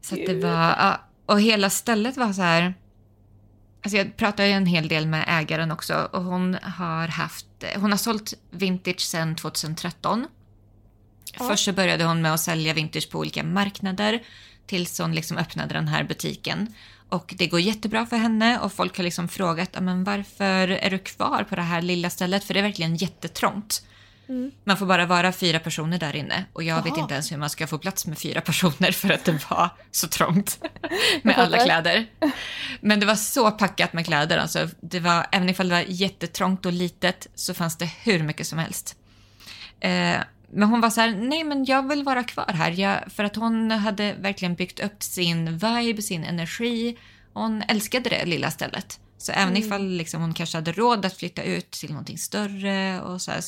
[0.00, 2.74] Så det var, ja, och hela stället var så här,
[3.82, 7.46] Alltså jag pratar ju en hel del med ägaren också och hon har haft,
[7.76, 10.26] hon har sålt vintage sedan 2013.
[11.40, 11.48] Ja.
[11.48, 14.22] Först så började hon med att sälja vintage på olika marknader
[14.66, 16.74] tills hon liksom öppnade den här butiken.
[17.08, 20.90] Och det går jättebra för henne och folk har liksom frågat "Ja, men varför är
[20.90, 23.82] du kvar på det här lilla stället för det är verkligen jättetrångt.
[24.28, 24.50] Mm.
[24.64, 27.00] Man får bara vara fyra personer där inne och jag vet Jaha.
[27.00, 30.08] inte ens hur man ska få plats med fyra personer för att det var så
[30.08, 30.58] trångt
[31.22, 32.06] med alla kläder.
[32.80, 34.38] Men det var så packat med kläder.
[34.38, 38.46] Alltså, det var, även ifall det var jättetrångt och litet så fanns det hur mycket
[38.46, 38.96] som helst.
[39.80, 40.16] Eh,
[40.52, 42.70] men hon var så här, nej men jag vill vara kvar här.
[42.70, 46.98] Jag, för att hon hade verkligen byggt upp sin vibe, sin energi.
[47.32, 49.00] Hon älskade det lilla stället.
[49.18, 53.22] Så även ifall liksom hon kanske hade råd att flytta ut till någonting större och
[53.22, 53.40] så här,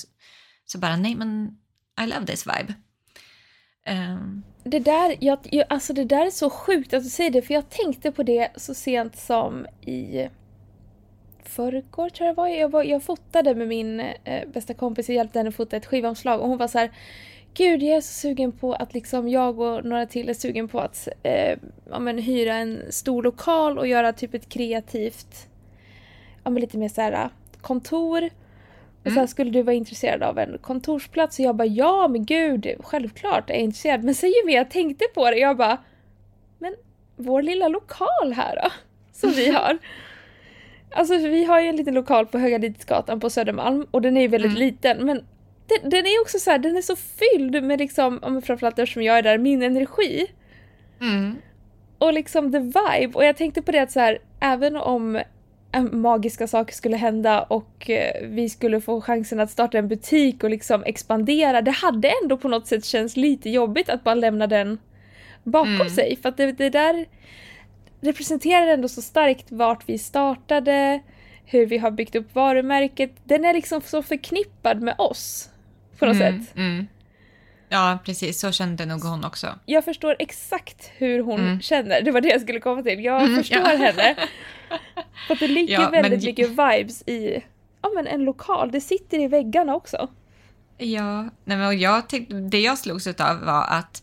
[0.67, 1.59] så- bara, nej men
[2.03, 2.75] I love this vibe.
[3.87, 5.39] Ehm, Det där, jag,
[5.69, 8.49] alltså det där är så sjukt att du säger det, för jag tänkte på det
[8.57, 10.29] så sent som i
[11.43, 12.49] förrgår tror jag det var.
[12.49, 16.41] Jag, var, jag fotade med min eh, bästa kompis, jag hjälpte henne fota ett skivomslag
[16.41, 16.91] och hon var så här
[17.55, 20.81] Gud, jag är så sugen på att liksom jag och några till är sugen på
[20.81, 21.59] att eh,
[21.91, 25.49] ja, men, hyra en stor lokal och göra typ ett kreativt,
[26.45, 27.29] ja men lite mer så här
[27.61, 28.31] kontor.
[29.01, 29.15] Och Mm.
[29.17, 33.51] sen skulle du vara intresserad av en kontorsplats och jag bara ja men gud, självklart
[33.51, 34.05] är jag intresserad.
[34.05, 35.79] Men sen ju mer jag tänkte på det, jag bara
[36.59, 36.75] men
[37.17, 38.71] vår lilla lokal här då,
[39.13, 39.79] som vi har.
[40.95, 44.21] Alltså vi har ju en liten lokal på Höga Lidsgatan på Södermalm och den är
[44.21, 44.61] ju väldigt Mm.
[44.61, 45.17] liten men
[45.67, 49.19] den, den är också så här, den är så fylld med liksom, framförallt eftersom jag
[49.19, 50.27] är där, min energi.
[51.01, 51.37] mm,
[51.99, 53.15] Och liksom the vibe.
[53.15, 55.21] Och jag tänkte på det att så här, även om
[55.93, 60.51] magiska saker skulle hända och eh, vi skulle få chansen att starta en butik och
[60.51, 61.63] liksom expandera.
[61.63, 64.79] Det hade ändå på något sätt känts lite jobbigt att bara lämna den
[65.45, 65.89] bakom Mm.
[65.89, 66.17] sig.
[66.23, 67.07] För att det, det där
[68.03, 71.01] representerar ändå så starkt vart vi startade,
[71.45, 73.13] hur vi har byggt upp varumärket.
[73.25, 75.49] Den är liksom så förknippad med oss.
[75.99, 76.57] På något mm, sätt.
[76.57, 76.87] mm.
[77.69, 78.41] Ja, precis.
[78.41, 79.59] Så kände nog hon också.
[79.67, 81.61] Jag förstår exakt hur hon Mm.
[81.61, 82.03] känner.
[82.03, 83.05] Det var det jag skulle komma till.
[83.05, 83.69] Jag Mm, förstår ja.
[83.77, 84.17] henne.
[85.27, 87.45] För att det ligger Ja, men- väldigt mycket vibes i
[87.83, 88.71] ja, men en lokal.
[88.71, 90.09] Det sitter i väggarna också.
[90.79, 94.03] Ja, nej men jag tyckte, det jag slogs av var att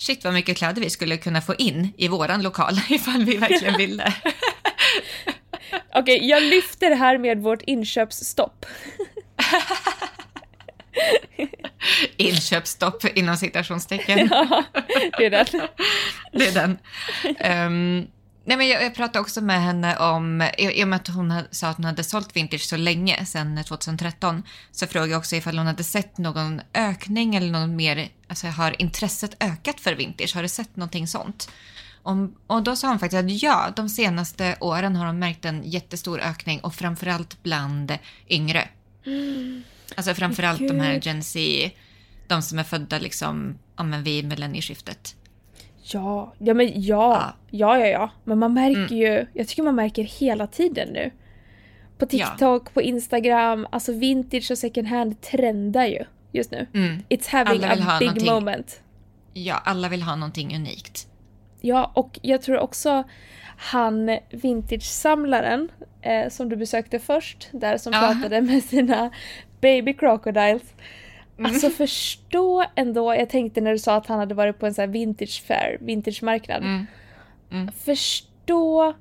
[0.00, 3.76] shit vad mycket kläder vi skulle kunna få in i våran lokal ifall vi verkligen
[3.76, 4.14] ville.
[5.94, 8.66] Okej, jag lyfter här med vårt inköpsstopp.
[12.16, 14.28] Inköpsstopp inom citationstecken.
[14.30, 14.64] Ja,
[15.18, 15.46] det är den.
[16.32, 16.78] Det är den.
[17.38, 18.06] Ehm,
[18.50, 21.30] nej men jag, jag pratade också med henne om, i, i och med att hon
[21.30, 25.36] hade, sa att hon hade sålt vintage så länge, sedan 2013, så frågade jag också
[25.36, 30.34] ifall hon hade sett någon ökning eller någon mer, alltså har intresset ökat för vintage?
[30.34, 31.50] Har du sett någonting sånt?
[32.02, 35.62] Om, och då sa hon faktiskt att ja, de senaste åren har de märkt en
[35.64, 38.68] jättestor ökning och framförallt bland yngre.
[39.96, 41.06] Alltså framförallt de här Gud.
[41.06, 41.70] Gen Z,
[42.26, 45.16] de som är födda liksom, ja men vid millennieskiftet.
[45.92, 47.34] Ja, ja men ja.
[47.50, 48.10] Ja, ja, ja.
[48.24, 51.10] Men man märker ju, jag tycker man märker hela tiden nu.
[51.98, 52.26] På Ja.
[52.26, 56.66] TikTok, på Instagram, alltså vintage och second hand trendar ju just nu.
[56.74, 57.02] Mm.
[57.08, 58.32] It's having a big någonting.
[58.32, 58.82] moment.
[59.32, 61.06] Ja, alla vill ha någonting unikt.
[61.60, 63.04] Ja, och jag tror också
[63.56, 65.68] han vintage-samlaren
[66.02, 67.98] eh, som du besökte först, där som Ja.
[68.00, 69.10] pratade med sina
[69.60, 70.62] baby crocodiles.
[71.44, 74.82] Alltså förstå ändå, jag tänkte när du sa att han hade varit på en sån
[74.82, 76.62] här vintage fair, vintage-marknad.
[77.50, 77.70] Mm.
[77.84, 78.94] Förstå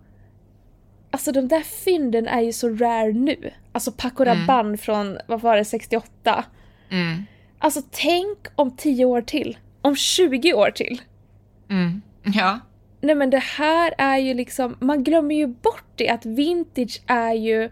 [1.11, 3.51] Alltså de där fynden är ju så rare nu.
[3.71, 6.45] Alltså Paco Rabanne från, vad var det, 68.
[6.89, 7.23] Mm.
[7.59, 9.57] Alltså tänk om 10 år till.
[9.81, 11.01] Om 20 år till.
[11.69, 12.01] Mm.
[12.23, 12.59] Ja.
[13.01, 17.33] Nej men det här är ju liksom, man glömmer ju bort det att vintage är
[17.33, 17.69] ju,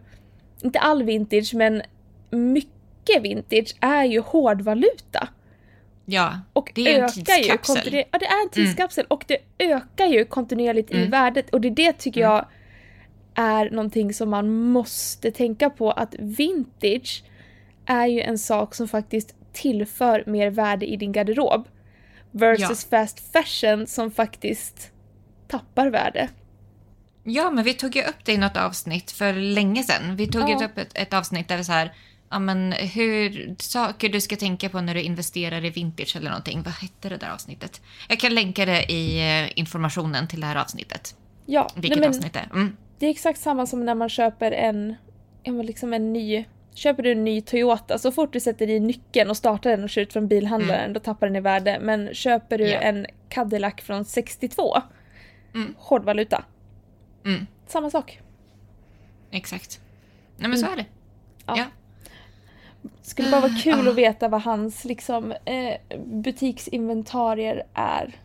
[0.64, 1.82] inte all vintage men
[2.30, 2.77] mycket
[3.22, 5.28] vintage är ju hårdvaluta.
[6.06, 7.76] Ja, Och det är en ökar ju tidskapsel.
[7.76, 11.10] kontinuer- Ja det är en tidskapsel och det ökar ju kontinuerligt i Mm.
[11.10, 12.46] värdet och det det tycker jag
[13.36, 17.24] är någonting som man måste tänka på att vintage
[17.86, 21.68] är ju en sak som faktiskt tillför mer värde i din garderob.
[22.32, 24.92] Versus fast fashion som faktiskt
[25.48, 26.30] tappar värde.
[27.24, 30.16] Ja, men vi tog ju upp det i något avsnitt för länge sedan.
[30.16, 30.60] Vi tog Ja.
[30.60, 31.94] ju upp ett, ett avsnitt där vi så här,
[32.30, 36.64] ja men hur, saker du ska tänka på när du investerar i vintage eller någonting.
[36.64, 37.82] Vad hette det där avsnittet?
[38.10, 41.16] Jag kan länka det i eh, informationen till det här avsnittet.
[41.46, 42.46] Ja, Vilket men avsnitt det är.
[42.54, 42.78] Mm.
[43.00, 44.96] det är exakt samma som när man köper en,
[45.44, 49.38] liksom en ny Köper du en ny Toyota, så fort du sätter i nyckeln och
[49.38, 51.80] startar den och kör ut från bilhandlaren, då tappar den i värde.
[51.82, 52.76] Men köper du Mm.
[52.76, 52.82] Ja.
[52.90, 54.78] en Cadillac från 62,
[55.56, 55.76] Mm.
[55.78, 56.44] hårdvaluta.
[57.26, 57.48] Mm.
[57.68, 58.20] Samma sak.
[59.32, 59.80] exakt.
[60.38, 60.86] Nej men så är det.
[61.46, 61.54] Ja.
[61.58, 61.66] Ja.
[63.02, 63.90] Skulle bara vara kul Ah.
[63.92, 68.16] att veta vad hans liksom, eh, butiksinventarier är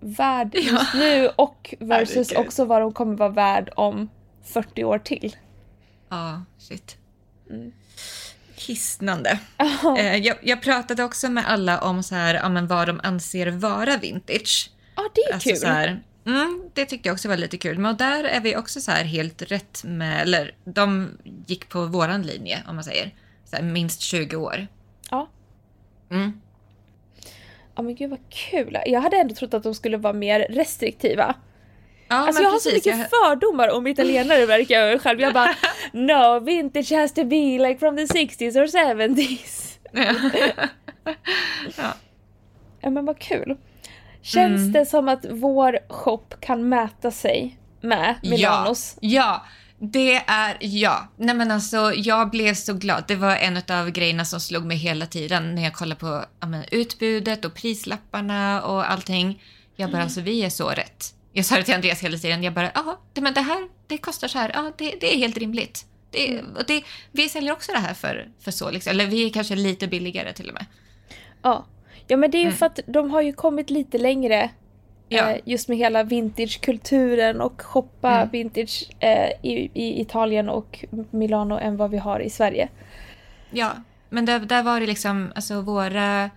[0.00, 4.08] värd just nu och versus också vad de kommer vara värd om
[4.44, 5.36] 40 år till.
[6.08, 6.96] Ja, shit.
[7.50, 7.72] Mm.
[8.66, 9.38] Hisnande.
[9.98, 13.46] Eh, jag, jag pratade också med alla om så här, ja, men vad de anser
[13.50, 14.70] vara vintage.
[14.96, 15.58] Ja, det är Alltså kul.
[15.58, 17.78] så här, mm, det tyckte jag också var lite kul.
[17.78, 21.10] Men där är vi också så här helt rätt med, eller de
[21.46, 23.10] gick på våran linje om man säger.
[23.52, 24.66] Här, minst 20 år.
[25.10, 25.28] Ja.
[26.10, 26.40] Mm.
[27.74, 28.78] ja, men gud vad kul.
[28.86, 31.34] Jag hade ändå trott att de skulle vara mer restriktiva.
[32.08, 35.20] Ja, Alltså jag har så mycket jag- fördomar om italienare verkar jag själv.
[35.20, 35.54] Jag bara
[35.92, 39.78] no, vintage has to be like from the 60s or 70s.
[41.76, 41.94] ja.
[42.80, 43.56] Ja men vad kul.
[44.22, 44.72] Känns Mm.
[44.72, 48.96] det som att vår shop kan mäta sig med Milanos?
[49.00, 49.42] Ja, ja,
[49.84, 51.08] det är ja.
[51.16, 53.04] Nej men alltså jag blev så glad.
[53.08, 56.46] Det var en av grejerna som slog mig hela tiden när jag kollade på ja,
[56.46, 59.42] men, utbudet och prislapparna och allting.
[59.76, 61.14] Jag bara alltså vi är så rätt.
[61.32, 62.42] Jag sa det till Andreas hela tiden.
[62.42, 64.50] Jag bara ja, det, men det här det kostar så här.
[64.54, 65.86] Ja, det, det är helt rimligt.
[66.10, 68.90] Det, och det, vi säljer också det här för, för så liksom.
[68.90, 70.66] Eller vi är kanske lite billigare till och med.
[71.42, 71.66] Ja.
[72.06, 72.56] Ja men det är ju Mm.
[72.56, 74.50] för att de har ju kommit lite längre
[75.14, 75.30] Ja.
[75.30, 78.28] eh, just med hela vintagekulturen och shoppa Mm.
[78.30, 82.68] vintage eh, i, i Italien och Milano än vad vi har i Sverige.
[83.50, 83.72] Ja,
[84.08, 86.30] men där, där var det liksom alltså våra,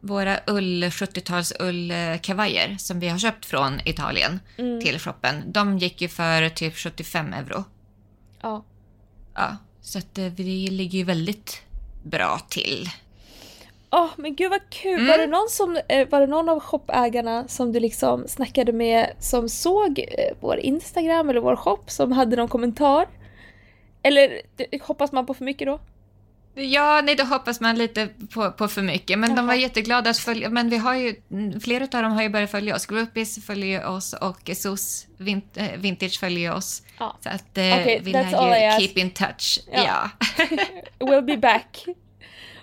[0.00, 4.80] våra ull, 70-tals ullkavajer som vi har köpt från Italien Mm.
[4.80, 5.52] till shoppen.
[5.52, 7.64] De gick ju för typ 75 euro.
[8.42, 8.64] Ja.
[9.34, 11.62] Ja, så att eh, vi ligger ju väldigt
[12.02, 12.88] bra till.
[13.90, 14.94] Åh men gud vad kul!
[14.94, 15.06] Mm.
[15.06, 19.12] Var, det någon som, eh, var det någon av shoppägarna som du liksom snackade med
[19.18, 23.08] som såg eh, vår Instagram eller vår shop som hade någon kommentar?
[24.02, 24.40] Eller
[24.82, 25.80] hoppas man på för mycket då?
[26.54, 29.18] Ja, nej, då hoppas man lite på, på för mycket.
[29.18, 29.62] Men de var Jaha.
[29.62, 30.50] jätteglada att följa.
[30.50, 31.14] Men vi har ju,
[31.60, 32.86] flera av dem har ju börjat följa oss.
[32.86, 35.06] Groupies följer oss och SOS
[35.54, 36.82] eh, Vintage följer oss.
[36.98, 37.16] Ja.
[37.20, 39.60] Så att Okej, vi lär ju keep in touch.
[39.72, 39.84] Ja.
[39.84, 40.46] ja.
[41.06, 41.86] We'll be back.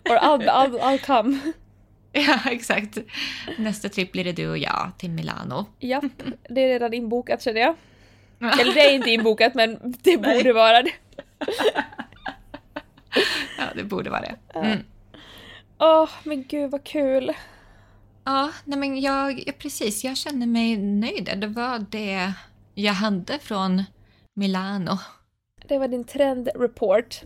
[0.09, 1.39] Or I'll, I'll, I'll come.
[2.17, 2.97] Ja, exakt.
[3.57, 5.65] Nästa tripp blir det du och jag till Milano.
[5.79, 6.03] Japp,
[6.49, 7.75] det är redan inbokat känner jag.
[8.59, 10.91] Eller det är inte inbokat men det borde vara det.
[13.57, 14.35] Ja, det borde vara det.
[14.59, 14.79] Mm.
[15.79, 17.31] Åh men gud vad kul.
[18.23, 20.03] Ja, nej men jag, ja, precis.
[20.03, 21.37] Jag känner mig nöjd.
[21.37, 22.33] Det var det
[22.73, 23.83] jag hade från
[24.35, 24.97] Milano.
[25.67, 27.21] Det var din trendreport.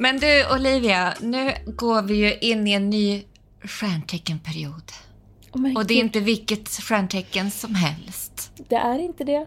[0.00, 3.22] Men du Olivia, nu går vi ju in i en ny
[3.64, 4.92] stjärnteckenperiod.
[5.52, 8.52] Oh Och det är inte vilket stjärntecken som helst.
[8.68, 9.46] det är inte det.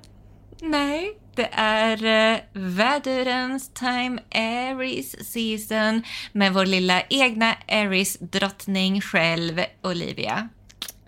[0.62, 10.50] Nej, det är uh, vädurens time Aries season med vår lilla egna Aries-drottning själv, Olivia.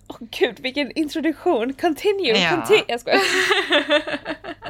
[0.08, 1.74] Åh gud vilken introduktion.
[1.74, 2.50] Continue, Ja.
[2.50, 2.84] continue.
[2.88, 3.22] Jag skojar.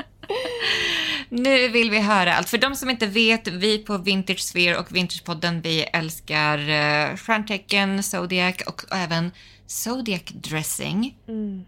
[1.30, 2.50] Nu vill vi höra allt.
[2.50, 8.04] För de som inte vet, vi på Vintage Sphere och Vintagepodden, vi älskar uh, stjärntecken,
[8.04, 9.32] zodiac och även
[9.68, 11.18] zodiac dressing.
[11.28, 11.66] Mm.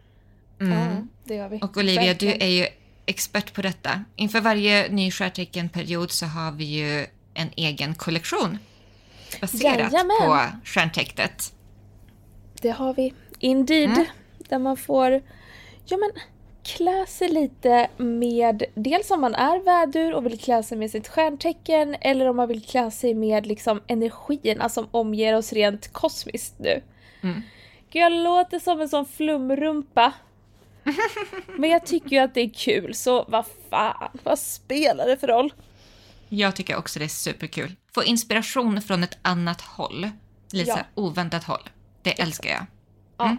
[0.62, 0.74] Mm.
[0.74, 1.60] Ja, det gör vi.
[1.62, 2.40] Och Olivia, Verkligen.
[2.40, 2.68] du är ju
[3.06, 4.04] expert på detta.
[4.16, 8.58] Inför varje ny stjärnteckenperiod så har vi ju en egen kollektion
[9.42, 10.18] baserat Jajamän.
[10.20, 11.54] på stjärntecknet.
[12.62, 13.14] Det har vi.
[13.40, 13.90] Indeed.
[13.90, 14.06] Mm.
[14.50, 15.22] Där man får
[15.86, 16.12] ja, men,
[16.68, 21.08] klä sig lite med, dels om man är vädur och vill klä sig med sitt
[21.08, 26.60] stjärntecken eller om man vill klä sig med liksom energierna som omger oss rent kosmiskt
[26.60, 26.82] nu.
[27.22, 27.42] Mm.
[27.92, 30.14] Gud, jag låter som en sån flumrumpa.
[31.58, 35.28] Men jag tycker ju att det är kul, så vad fan, vad spelar det för
[35.28, 35.54] roll?
[36.30, 37.76] Jag tycker också det är superkul.
[37.94, 40.10] Få inspiration från ett annat håll.
[40.52, 40.80] Lite Ja.
[41.02, 41.70] oväntat håll.
[42.02, 42.66] Det älskar jag.
[43.18, 43.38] Ja.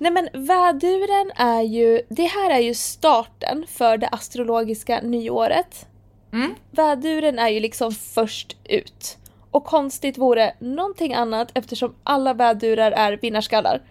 [0.00, 5.86] Nej men väduren är ju, det här är ju starten för det astrologiska nyåret.
[6.32, 6.54] Mm.
[6.70, 9.18] Väduren är ju liksom först ut.
[9.50, 13.82] Och konstigt vore någonting annat eftersom alla vädurar är vinnarskallar.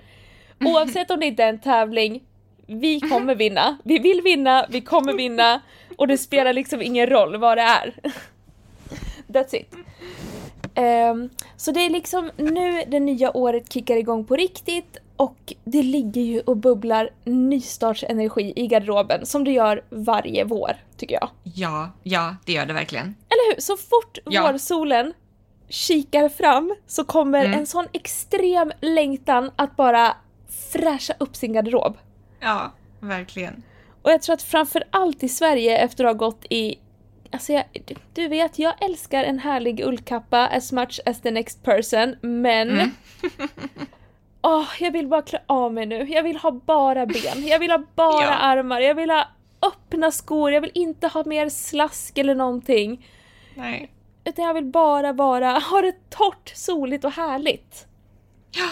[0.66, 2.24] Oavsett om det inte är en tävling,
[2.68, 3.78] vi kommer vinna.
[3.84, 5.62] Vi vill vinna, vi kommer vinna
[5.98, 7.96] och det spelar liksom ingen roll vad det är.
[9.28, 9.76] That's it.
[10.76, 15.84] Ehm, så det är liksom nu det nya året kickar igång på riktigt och det
[15.84, 21.30] ligger ju och bubblar nystartsenergi i garderoben som det gör varje vår, tycker jag.
[21.44, 23.06] Ja, ja, det gör det verkligen.
[23.06, 23.62] Eller hur?
[23.62, 24.52] Så fort Ja.
[24.52, 25.14] vårsolen
[25.70, 27.60] kikar fram så kommer Mm.
[27.60, 30.16] en sån extrem längtan att bara
[30.72, 31.98] fräscha upp sin garderob.
[32.40, 33.64] Ja, verkligen.
[34.02, 36.76] Och jag tror att framför allt i Sverige efter att ha gått i
[37.32, 37.64] Alltså jag,
[38.14, 42.92] du vet, jag älskar en härlig ullkappa as much as the next person, men Mm.
[44.42, 46.04] Åh, jag vill bara klä av mig nu.
[46.10, 47.48] Jag vill ha bara ben.
[47.48, 48.30] Jag vill ha bara Ja.
[48.34, 48.80] armar.
[48.82, 49.28] Jag vill ha
[49.62, 50.52] öppna skor.
[50.52, 53.08] Jag vill inte ha mer slask eller någonting.
[53.56, 53.92] Nej.
[54.24, 57.88] Utan jag vill bara vara, ha det torrt, soligt och härligt.
[58.52, 58.70] Ja.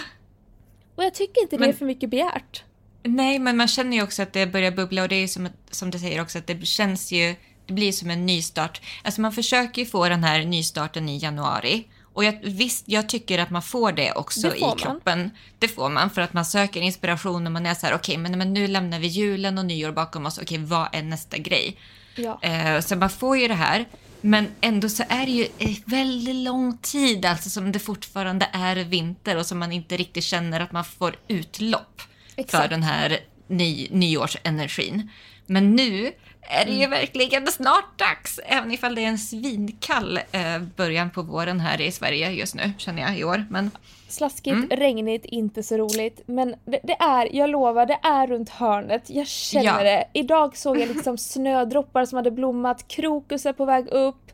[0.96, 2.64] Och jag tycker inte det Men- är för mycket begärt.
[3.04, 5.50] Nej, men man känner ju också att det börjar bubbla och det är ju som,
[5.72, 8.82] som du säger också att det känns ju, det blir som en nystart.
[9.04, 11.88] Alltså man försöker ju få den här nystarten i januari.
[12.18, 14.78] Och jag, visst, jag tycker att man får det också Det i får man.
[14.78, 15.32] kroppen.
[15.60, 18.38] Det får man för att man söker inspiration och man är så här, okej, men,
[18.38, 20.38] men nu lämnar vi julen och nyår bakom oss.
[20.38, 21.78] Okej, vad är nästa grej?
[22.16, 22.40] Ja.
[22.42, 23.86] Eh, så man får ju det här.
[24.22, 25.48] Men ändå så är det ju
[25.86, 30.60] väldigt lång tid alltså som det fortfarande är vinter och som man inte riktigt känner
[30.60, 32.02] att man får utlopp
[32.36, 32.70] för Exakt.
[32.70, 35.10] den här ny, nyårsenergin.
[35.46, 36.92] Men nu är det ju Mm.
[36.92, 41.92] verkligen snart dags, även ifall det är en svinkall eh, början på våren här i
[41.92, 43.46] Sverige just nu, känner jag i år.
[43.50, 43.72] Men
[44.10, 44.70] Slaskigt, Mm.
[44.70, 46.22] regnigt, inte så roligt.
[46.26, 49.10] Men det, det är, jag lovar, det är runt hörnet.
[49.10, 49.84] Jag känner Ja.
[49.84, 50.08] det.
[50.14, 54.32] Idag såg jag liksom snödroppar som hade blommat, krokus är på väg upp.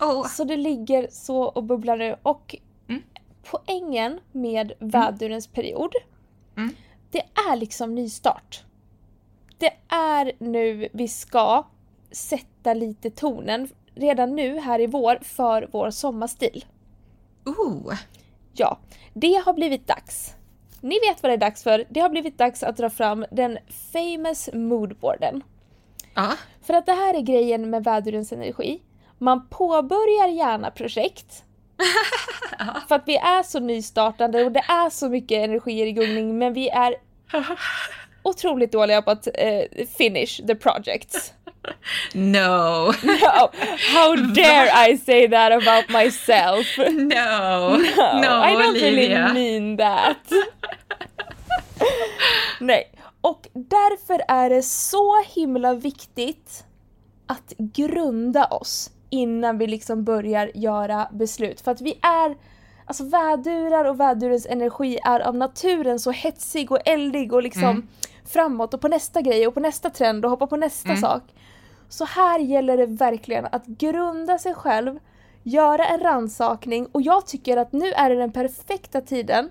[0.00, 2.16] oh, Så det ligger så och bubblar nu.
[2.22, 2.56] Och
[2.88, 3.02] Mm.
[3.50, 5.92] poängen med vädurens period,
[6.56, 6.74] Mm.
[7.10, 8.64] Det är liksom nystart.
[9.58, 11.66] Det är nu vi ska
[12.10, 16.64] sätta lite tonen redan nu här i vår för vår sommarstil.
[17.44, 17.94] oh,
[18.52, 18.78] Ja,
[19.14, 20.34] det har blivit dags.
[20.80, 21.84] Ni vet vad det är dags för.
[21.90, 23.58] Det har blivit dags att dra fram den
[23.92, 25.42] famous moodboarden.
[26.14, 26.32] ja,
[26.62, 28.82] För att det här är grejen med vädurens energi.
[29.18, 31.44] Man påbörjar gärna projekt.
[32.88, 36.52] för att vi är så nystartande och det är så mycket energier i gungning men
[36.52, 36.94] vi är
[38.22, 41.32] otroligt dåliga på att eh, finish the projects.
[42.14, 43.50] no, No,
[43.94, 46.78] how dare I say that about myself?
[46.78, 47.76] no, No,
[48.20, 49.28] no, I don't Olivia.
[49.28, 50.16] really mean that.
[52.60, 56.64] Nej, och därför är det så himla viktigt
[57.26, 61.60] att grunda oss innan vi liksom börjar göra beslut.
[61.60, 62.36] För att vi är,
[62.84, 67.86] alltså vädurar och vädurens energi är av naturen så hetsig och eldig och liksom Mm.
[68.24, 71.00] framåt och på nästa grej och på nästa trend och hoppa på nästa Mm.
[71.00, 71.22] sak.
[71.88, 74.98] Så här gäller det verkligen att grunda sig själv,
[75.42, 79.50] göra en rannsakning och jag tycker att nu är det den perfekta tiden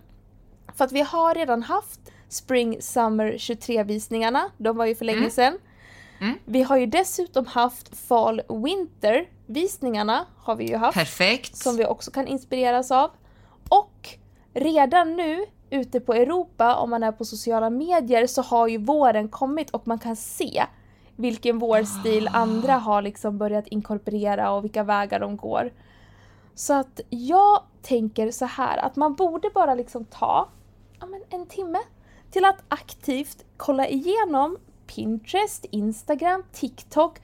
[0.75, 1.99] för att vi har redan haft
[2.29, 5.29] Spring Summer 23 visningarna, de var ju för länge Mm.
[5.31, 5.57] sedan.
[6.21, 6.33] Mm.
[6.45, 11.55] Vi har ju dessutom haft Fall Winter visningarna har vi ju haft Perfekt.
[11.55, 13.11] som vi också kan inspireras av.
[13.69, 14.09] Och
[14.53, 19.29] redan nu ute på Europa, om man är på sociala medier, så har ju våren
[19.29, 20.65] kommit och man kan se
[21.15, 25.73] vilken vårstil andra har liksom börjat inkorporera och vilka vägar de går.
[26.55, 30.49] Så att jag tänker så här att man borde bara liksom ta
[30.99, 31.79] ja, men en timme
[32.31, 37.19] till att aktivt kolla igenom Pinterest, Instagram, TikTok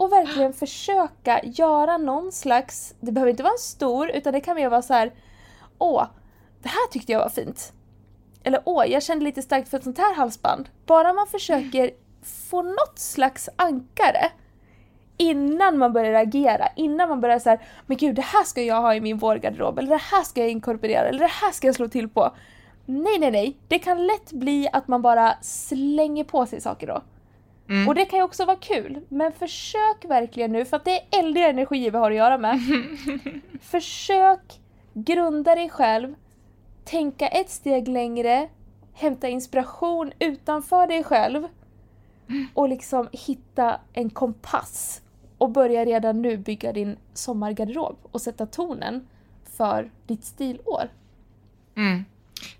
[0.00, 4.56] och verkligen försöka göra någon slags, det behöver inte vara en stor utan det kan
[4.56, 5.12] mer vara så här.
[5.78, 6.06] åh,
[6.62, 7.72] det här tyckte jag var fint.
[8.42, 10.68] Eller åh, jag kände lite starkt för ett sånt här halsband.
[10.86, 11.90] Bara man försöker
[12.50, 14.30] få något slags ankare
[15.16, 18.94] innan man börjar agera, innan man börjar såhär men gud det här ska jag ha
[18.94, 21.88] i min vårgarderob, eller det här ska jag inkorporera, eller det här ska jag slå
[21.88, 22.32] till på.
[22.86, 23.56] Nej, nej, nej.
[23.68, 27.02] Det kan lätt bli att man bara slänger på sig saker då.
[27.70, 27.88] Mm.
[27.88, 31.18] Och det kan ju också vara kul, men försök verkligen nu, för att det är
[31.20, 32.60] eldiga energier vi har att göra med.
[33.60, 34.60] försök
[34.94, 36.14] grunda dig själv,
[36.84, 38.48] tänka ett steg längre,
[38.92, 41.48] hämta inspiration utanför dig själv
[42.54, 45.02] och liksom hitta en kompass
[45.38, 49.08] och börja redan nu bygga din sommargarderob och sätta tonen
[49.44, 50.88] för ditt stilår.
[51.76, 52.04] Mm.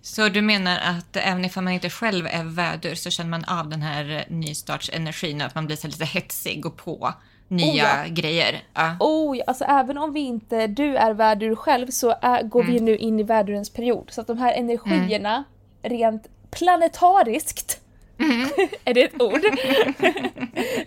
[0.03, 3.69] Så du menar att även ifall man inte själv är vädur så känner man av
[3.69, 7.15] den här nystartsenergin och att man blir så lite hetsig och på
[7.49, 8.05] nya Oh ja.
[8.09, 8.63] grejer?
[8.75, 8.97] Ja.
[9.01, 12.81] Oh, ja, alltså även om vi inte, du är värdur själv så är, går vi
[12.81, 14.09] nu in i värdurens period.
[14.11, 15.45] Så att de här energierna
[15.83, 17.81] rent planetariskt,
[18.85, 19.41] är det ett ord?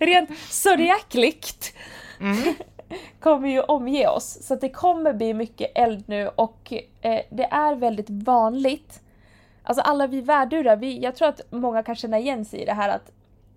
[0.00, 1.74] rent zodiakligt
[3.20, 4.38] kommer ju omge oss.
[4.42, 9.00] Så det kommer bli mycket eld nu och eh, det är väldigt vanligt.
[9.62, 12.72] Alltså alla vi värdurar, vi, jag tror att många kan känna igen sig i det
[12.74, 13.10] här att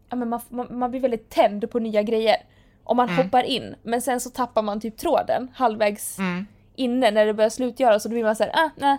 [0.09, 2.35] ja, men man, man, man blir väldigt tänd på nya grejer.
[2.83, 6.47] Och man hoppar in, men sen så tappar man typ tråden halvvägs Mm.
[6.75, 8.97] inne när det börjar slutgöras och då blir man såhär, ah, nej,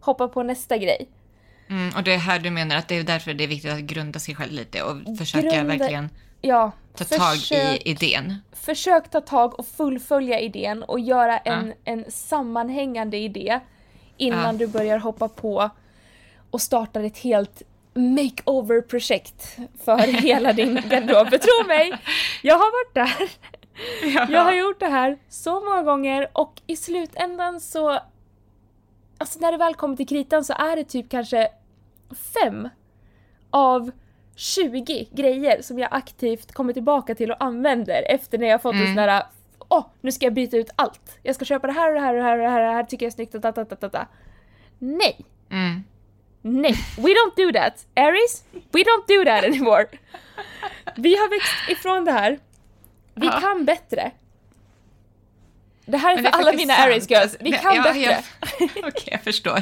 [0.00, 1.08] hoppa på nästa grej.
[1.70, 3.78] Mm, och det är här du menar att det är därför det är viktigt att
[3.78, 6.08] grunda sig själv lite och försöka Grunda- verkligen
[6.40, 8.34] Ja, ta tag försök- i idén.
[8.52, 11.74] försök ta tag och fullfölja idén och göra en, Ja.
[11.84, 13.60] en sammanhängande idé
[14.16, 14.52] innan Ja.
[14.52, 15.70] du börjar hoppa på
[16.50, 17.62] och startar ett helt
[17.94, 21.30] makeover-projekt för hela din garderob.
[21.30, 21.92] Tro mig,
[22.42, 23.30] jag har varit där.
[24.32, 27.98] Jag har gjort det här så många gånger och i slutändan så...
[29.18, 31.48] Alltså när det väl kommer till kritan så är det typ kanske
[32.34, 32.68] fem
[33.50, 33.90] av
[34.38, 38.80] 20 grejer som jag aktivt kommer tillbaka till och använder efter när jag fått en
[38.80, 38.94] Mm.
[38.96, 39.22] sån där
[39.70, 41.18] Åh, nu ska jag byta ut allt.
[41.22, 42.72] Jag ska köpa det här och det här och det här och det här, det
[42.72, 44.06] här tycker jag är snyggt ta, ta, ta, ta.
[44.78, 45.16] Nej,
[45.50, 45.84] Mm.
[46.42, 47.86] nej, we don't do that.
[47.96, 49.86] Aries, we don't do that anymore.
[50.96, 52.38] Vi har växt ifrån det här.
[53.14, 53.40] Vi Ja.
[53.40, 54.10] kan bättre.
[55.86, 56.86] Det här är för det är alla faktiskt mina sant.
[56.88, 57.36] Aries girls.
[57.40, 58.22] Vi kan ja, bättre.
[58.88, 59.60] Okej, jag förstår.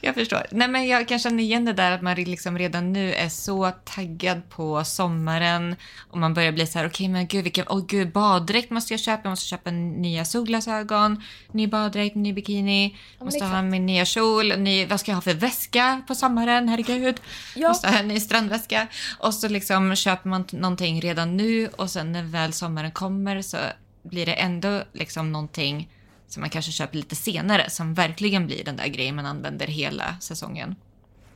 [0.00, 0.46] Jag förstår.
[0.50, 3.70] Nej, men jag kan känna igen det där att man liksom redan nu är så
[3.84, 5.76] taggad på sommaren
[6.10, 9.00] och man börjar bli så här, okej men gud, vilken, åh gud, baddräkt måste jag
[9.00, 11.22] köpa, jag måste köpa nya solglasögon,
[11.52, 15.22] ny baddräkt, ny bikini, men måste ha min nya kjol, ny, vad ska jag ha
[15.22, 17.20] för väska på sommaren, herregud,
[17.56, 17.68] Ja.
[17.68, 18.86] måste ha en ny strandväska.
[19.18, 23.56] Och så liksom köper man någonting redan nu och sen när väl sommaren kommer så
[24.02, 25.88] blir det ändå liksom någonting
[26.36, 30.16] som man kanske köper lite senare som verkligen blir den där grejen man använder hela
[30.20, 30.76] säsongen.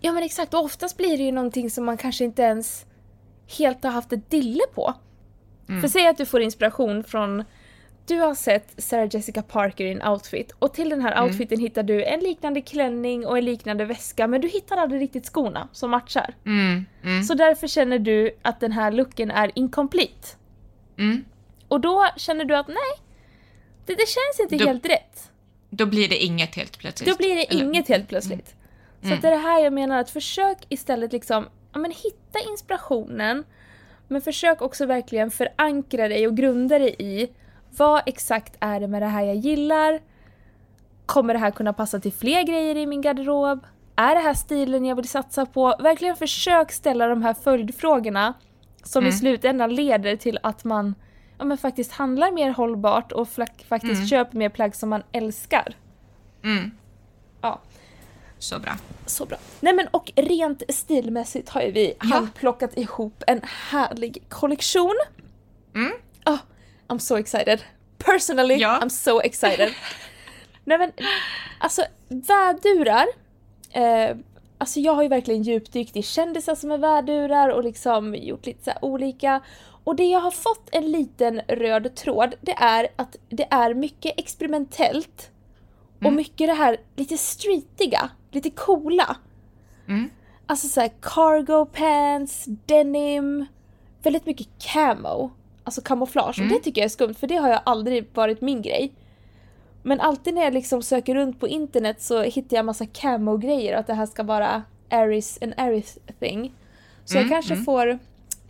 [0.01, 2.84] Ja men exakt, och oftast blir det ju någonting som man kanske inte ens
[3.59, 4.94] helt har haft ett dille på.
[5.68, 5.80] Mm.
[5.80, 7.44] För säg att du får inspiration från
[8.07, 11.24] du har sett Sarah Jessica Parker i en outfit och till den här Mm.
[11.24, 15.26] outfiten hittar du en liknande klänning och en liknande väska men du hittar aldrig riktigt
[15.26, 16.34] skorna som matchar.
[16.46, 20.28] Mm, mm, Så därför känner du att den här looken är incomplete.
[20.98, 21.24] mm.
[21.68, 23.09] Och då känner du att nej,
[23.87, 25.31] det, det känns inte Då- helt rätt.
[25.70, 27.11] Då blir det inget helt plötsligt.
[27.11, 28.55] Då blir det Eller- inget helt plötsligt.
[29.01, 29.16] Så Mm.
[29.16, 33.45] att det är det här jag menar, att försök istället liksom, ja men hitta inspirationen,
[34.09, 37.28] men försök också verkligen förankra dig och grunda dig i
[37.76, 40.01] vad exakt är det med det här jag gillar?
[41.07, 43.66] Kommer det här kunna passa till fler grejer i min garderob?
[43.97, 45.74] Är det här stilen jag vill satsa på?
[45.81, 48.35] Verkligen försök ställa de här följdfrågorna
[48.83, 49.18] som i Mm.
[49.18, 50.95] slutändan leder till att man
[51.41, 54.07] ja, men faktiskt handlar mer hållbart och faktiskt Mm.
[54.07, 55.74] köper mer plagg som man älskar.
[56.45, 56.70] Mm,
[57.41, 57.61] Ja,
[58.38, 58.72] så bra.
[59.07, 59.38] så bra.
[59.61, 62.07] Nej men och rent stilmässigt har ju vi Ja.
[62.07, 64.95] handplockat ihop en härlig kollektion.
[65.74, 65.93] Mm.
[66.26, 66.38] Oh,
[66.88, 67.61] I'm so excited.
[67.99, 68.80] Personally, Ja.
[68.82, 69.68] I'm so excited.
[70.64, 70.93] Nej men,
[71.59, 73.07] alltså vädurar.
[73.72, 74.16] Eh,
[74.59, 78.64] alltså jag har ju verkligen djupdykt i kändisar som är vädurar och liksom gjort lite
[78.64, 79.41] så olika.
[79.85, 84.18] Och det jag har fått en liten röd tråd, det är att det är mycket
[84.18, 85.31] experimentellt.
[85.97, 86.16] Och Mm.
[86.16, 89.16] mycket det här lite streetiga, lite coola.
[89.89, 90.11] Mm.
[90.47, 93.47] Alltså såhär cargo pants, denim,
[94.03, 95.31] väldigt mycket camo.
[95.64, 96.39] Alltså kamouflage.
[96.39, 96.51] Mm.
[96.51, 98.93] Och det tycker jag är skumt för det har jag aldrig varit min grej.
[99.83, 103.81] Men alltid när jag liksom söker runt på internet så hittar jag massa camo-grejer och
[103.81, 106.55] att det här ska vara Aries, en Aries thing.
[107.05, 107.64] Så jag Mm, kanske mm.
[107.64, 107.99] får,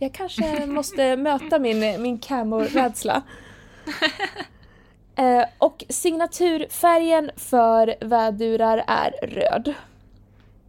[0.01, 3.21] jag kanske måste möta min, min camo-rädsla.
[5.15, 9.73] Eh, och signaturfärgen för vädurar är röd.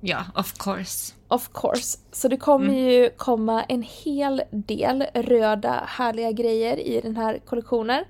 [0.01, 1.14] Ja, of course.
[1.28, 1.99] Of course.
[2.12, 2.78] Så det kommer Mm.
[2.78, 8.05] ju komma en hel del röda härliga grejer i den här kollektionen.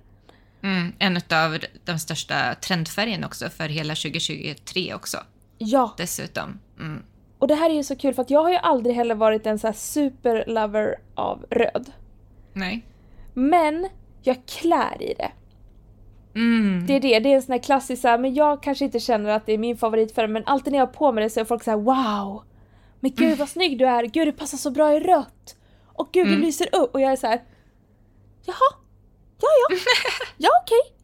[0.63, 5.19] Mm, en av de största trendfärgerna också för hela 2023 också.
[5.59, 6.59] Ja, Dessutom.
[6.81, 7.03] Mm.
[7.43, 9.47] Och det här är ju så kul för att jag har ju aldrig heller varit
[9.47, 11.93] en så här superlover av röd.
[12.53, 12.87] Nej.
[13.35, 13.89] Men
[14.23, 15.33] jag klär i det.
[16.35, 16.87] Mm.
[16.87, 19.01] Det är det, det är en sån här klassisk så här, men jag kanske inte
[19.01, 21.41] känner att det är min favoritfärg men alltid när jag har på mig det så
[21.41, 22.43] är folk så här: wow!
[23.01, 25.57] Men gud vad snygg du är, gud det passar så bra i rött!
[25.87, 26.41] Och gud Mm.
[26.41, 27.43] lyser upp och jag är så här.
[28.47, 28.73] Jaha,
[29.41, 29.77] ja ja,
[30.37, 30.97] ja okej.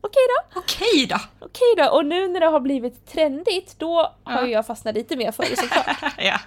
[0.00, 1.16] Okej då, Okej då.
[1.40, 1.88] okej då.
[1.90, 4.46] Och nu när det har blivit trendigt då har Ja.
[4.46, 6.14] ju jag fastnat lite mer för det såklart.
[6.18, 6.38] ja.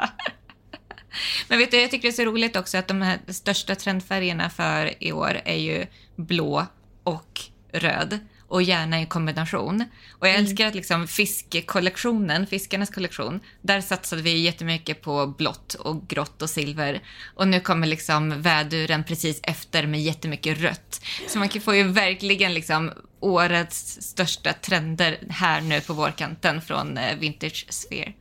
[1.48, 4.50] Men vet du, jag tycker det är så roligt också att de här största trendfärgerna
[4.50, 5.86] för i år är ju
[6.16, 6.66] blå
[7.04, 7.40] och
[7.72, 8.20] röd
[8.54, 9.86] och gärna i kombination.
[10.12, 16.08] Och jag älskar att liksom fiskkollektionen, fiskarnas kollektion, där satsade vi jättemycket på blått och
[16.08, 17.02] grått och silver.
[17.36, 21.06] Och nu kommer liksom väduren precis efter med jättemycket rött.
[21.28, 26.98] Så man kan få ju verkligen liksom årets största trender här nu på vårkanten från
[26.98, 28.14] eh, Vintage Sphere.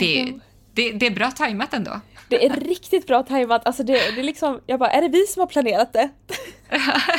[0.00, 0.32] Det.
[0.74, 2.00] Det, det är bra tajmat ändå.
[2.28, 5.26] Det är riktigt bra tajmat, alltså det, det är liksom, jag bara, är det vi
[5.26, 6.10] som har planerat det?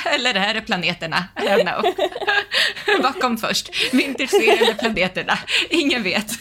[0.16, 1.24] eller är det planeterna?
[1.38, 1.94] I don't know.
[3.04, 3.94] Vad kom först?
[3.94, 5.38] Vintage-serien eller planeterna?
[5.70, 6.32] Ingen vet.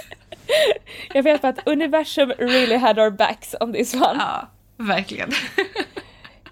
[1.14, 4.16] Jag vet bara att universum really had our backs on this one.
[4.18, 5.30] Ja, verkligen.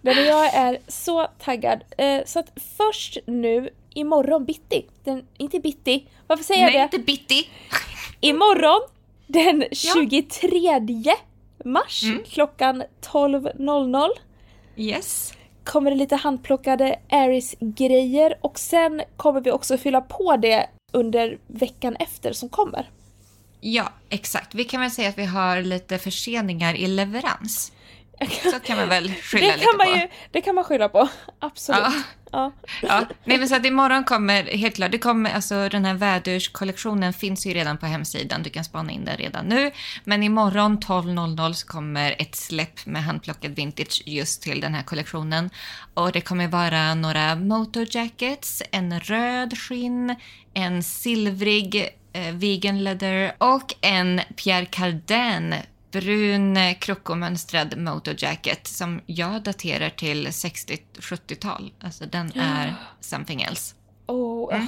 [0.01, 1.85] Nej, men jag är så taggad.
[1.99, 6.97] Eh, så att först nu, imorgon bitti, den, inte bitti, varför säger jag Nej, det?
[6.97, 7.49] inte bitti.
[8.21, 8.81] Imorgon
[9.29, 10.81] den 23
[11.65, 12.23] mars Mm.
[12.25, 14.09] klockan 12.00
[14.77, 15.33] Yes.
[15.65, 21.97] kommer det lite handplockade Aris-grejer och sen kommer vi också fylla på det under veckan
[21.97, 22.91] efter som kommer.
[23.61, 24.55] Ja, exakt.
[24.55, 27.73] Vi kan väl säga att vi har lite förseningar i leverans.
[28.53, 29.97] Så kan man väl skylla Det lite på.
[29.97, 31.09] ju, det kan man skylla på,
[31.39, 31.81] absolut.
[31.83, 31.93] Ja.
[32.33, 32.53] Ja.
[32.83, 37.13] Ja, nej men så att imorgon kommer, helt klart, det kommer, alltså den här vädurskollektionen
[37.13, 39.71] finns ju redan på hemsidan, du kan spana in den redan nu.
[40.05, 45.51] Men imorgon 12.00 så kommer ett släpp med handplockad vintage just till den här kollektionen.
[45.95, 50.15] Och det kommer vara några motorjackets, en röd skinn,
[50.55, 55.55] en silvrig eh, vegan leather och en Pierre Cardin
[55.91, 61.73] brun eh, krokomönstrad motorjacket som jag daterar till 60-70-tal.
[61.81, 63.75] Alltså den är something else.
[64.07, 64.67] Oh, Mm.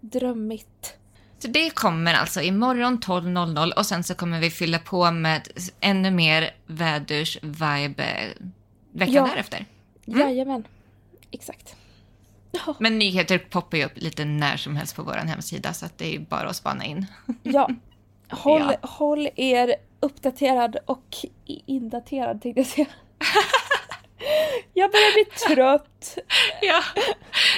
[0.00, 0.94] drömmigt.
[1.38, 5.48] Så det kommer alltså imorgon 12.00 och sen så kommer vi fylla på med
[5.80, 8.28] ännu mer vädurs-vibe eh,
[8.92, 9.26] veckan Ja.
[9.26, 9.64] därefter.
[10.04, 10.64] Jajamän,
[11.30, 11.76] exakt.
[12.50, 15.98] Ja, Men nyheter poppar ju upp lite när som helst på vår hemsida så att
[15.98, 17.06] det är bara att spana in.
[17.42, 17.70] ja.
[18.30, 18.88] Håll, Ja.
[18.88, 22.86] håll er uppdaterad och indaterad tänkte jag säga.
[24.74, 26.18] Jag börjar bli trött.
[26.62, 26.82] Ja,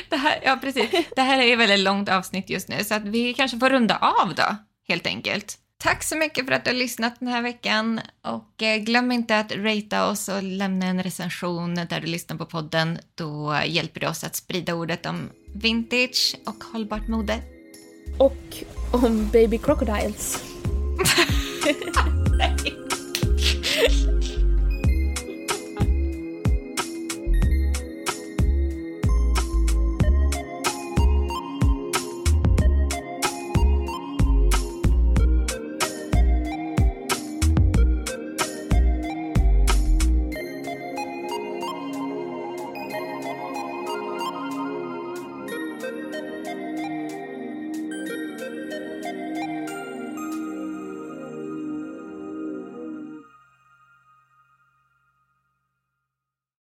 [0.09, 0.91] det här, ja, precis.
[1.17, 3.97] Det här är ett väldigt långt avsnitt just nu så att vi kanske får runda
[3.97, 4.57] av då,
[4.89, 5.59] helt enkelt.
[5.79, 9.39] Tack så mycket för att du har lyssnat den här veckan och eh, glöm inte
[9.39, 12.99] att ratea oss och lämna en recension där du lyssnar på podden.
[13.15, 17.39] Då hjälper det oss att sprida ordet om vintage och hållbart mode.
[18.19, 20.45] Och om Baby Crocodiles.
[22.41, 24.10] like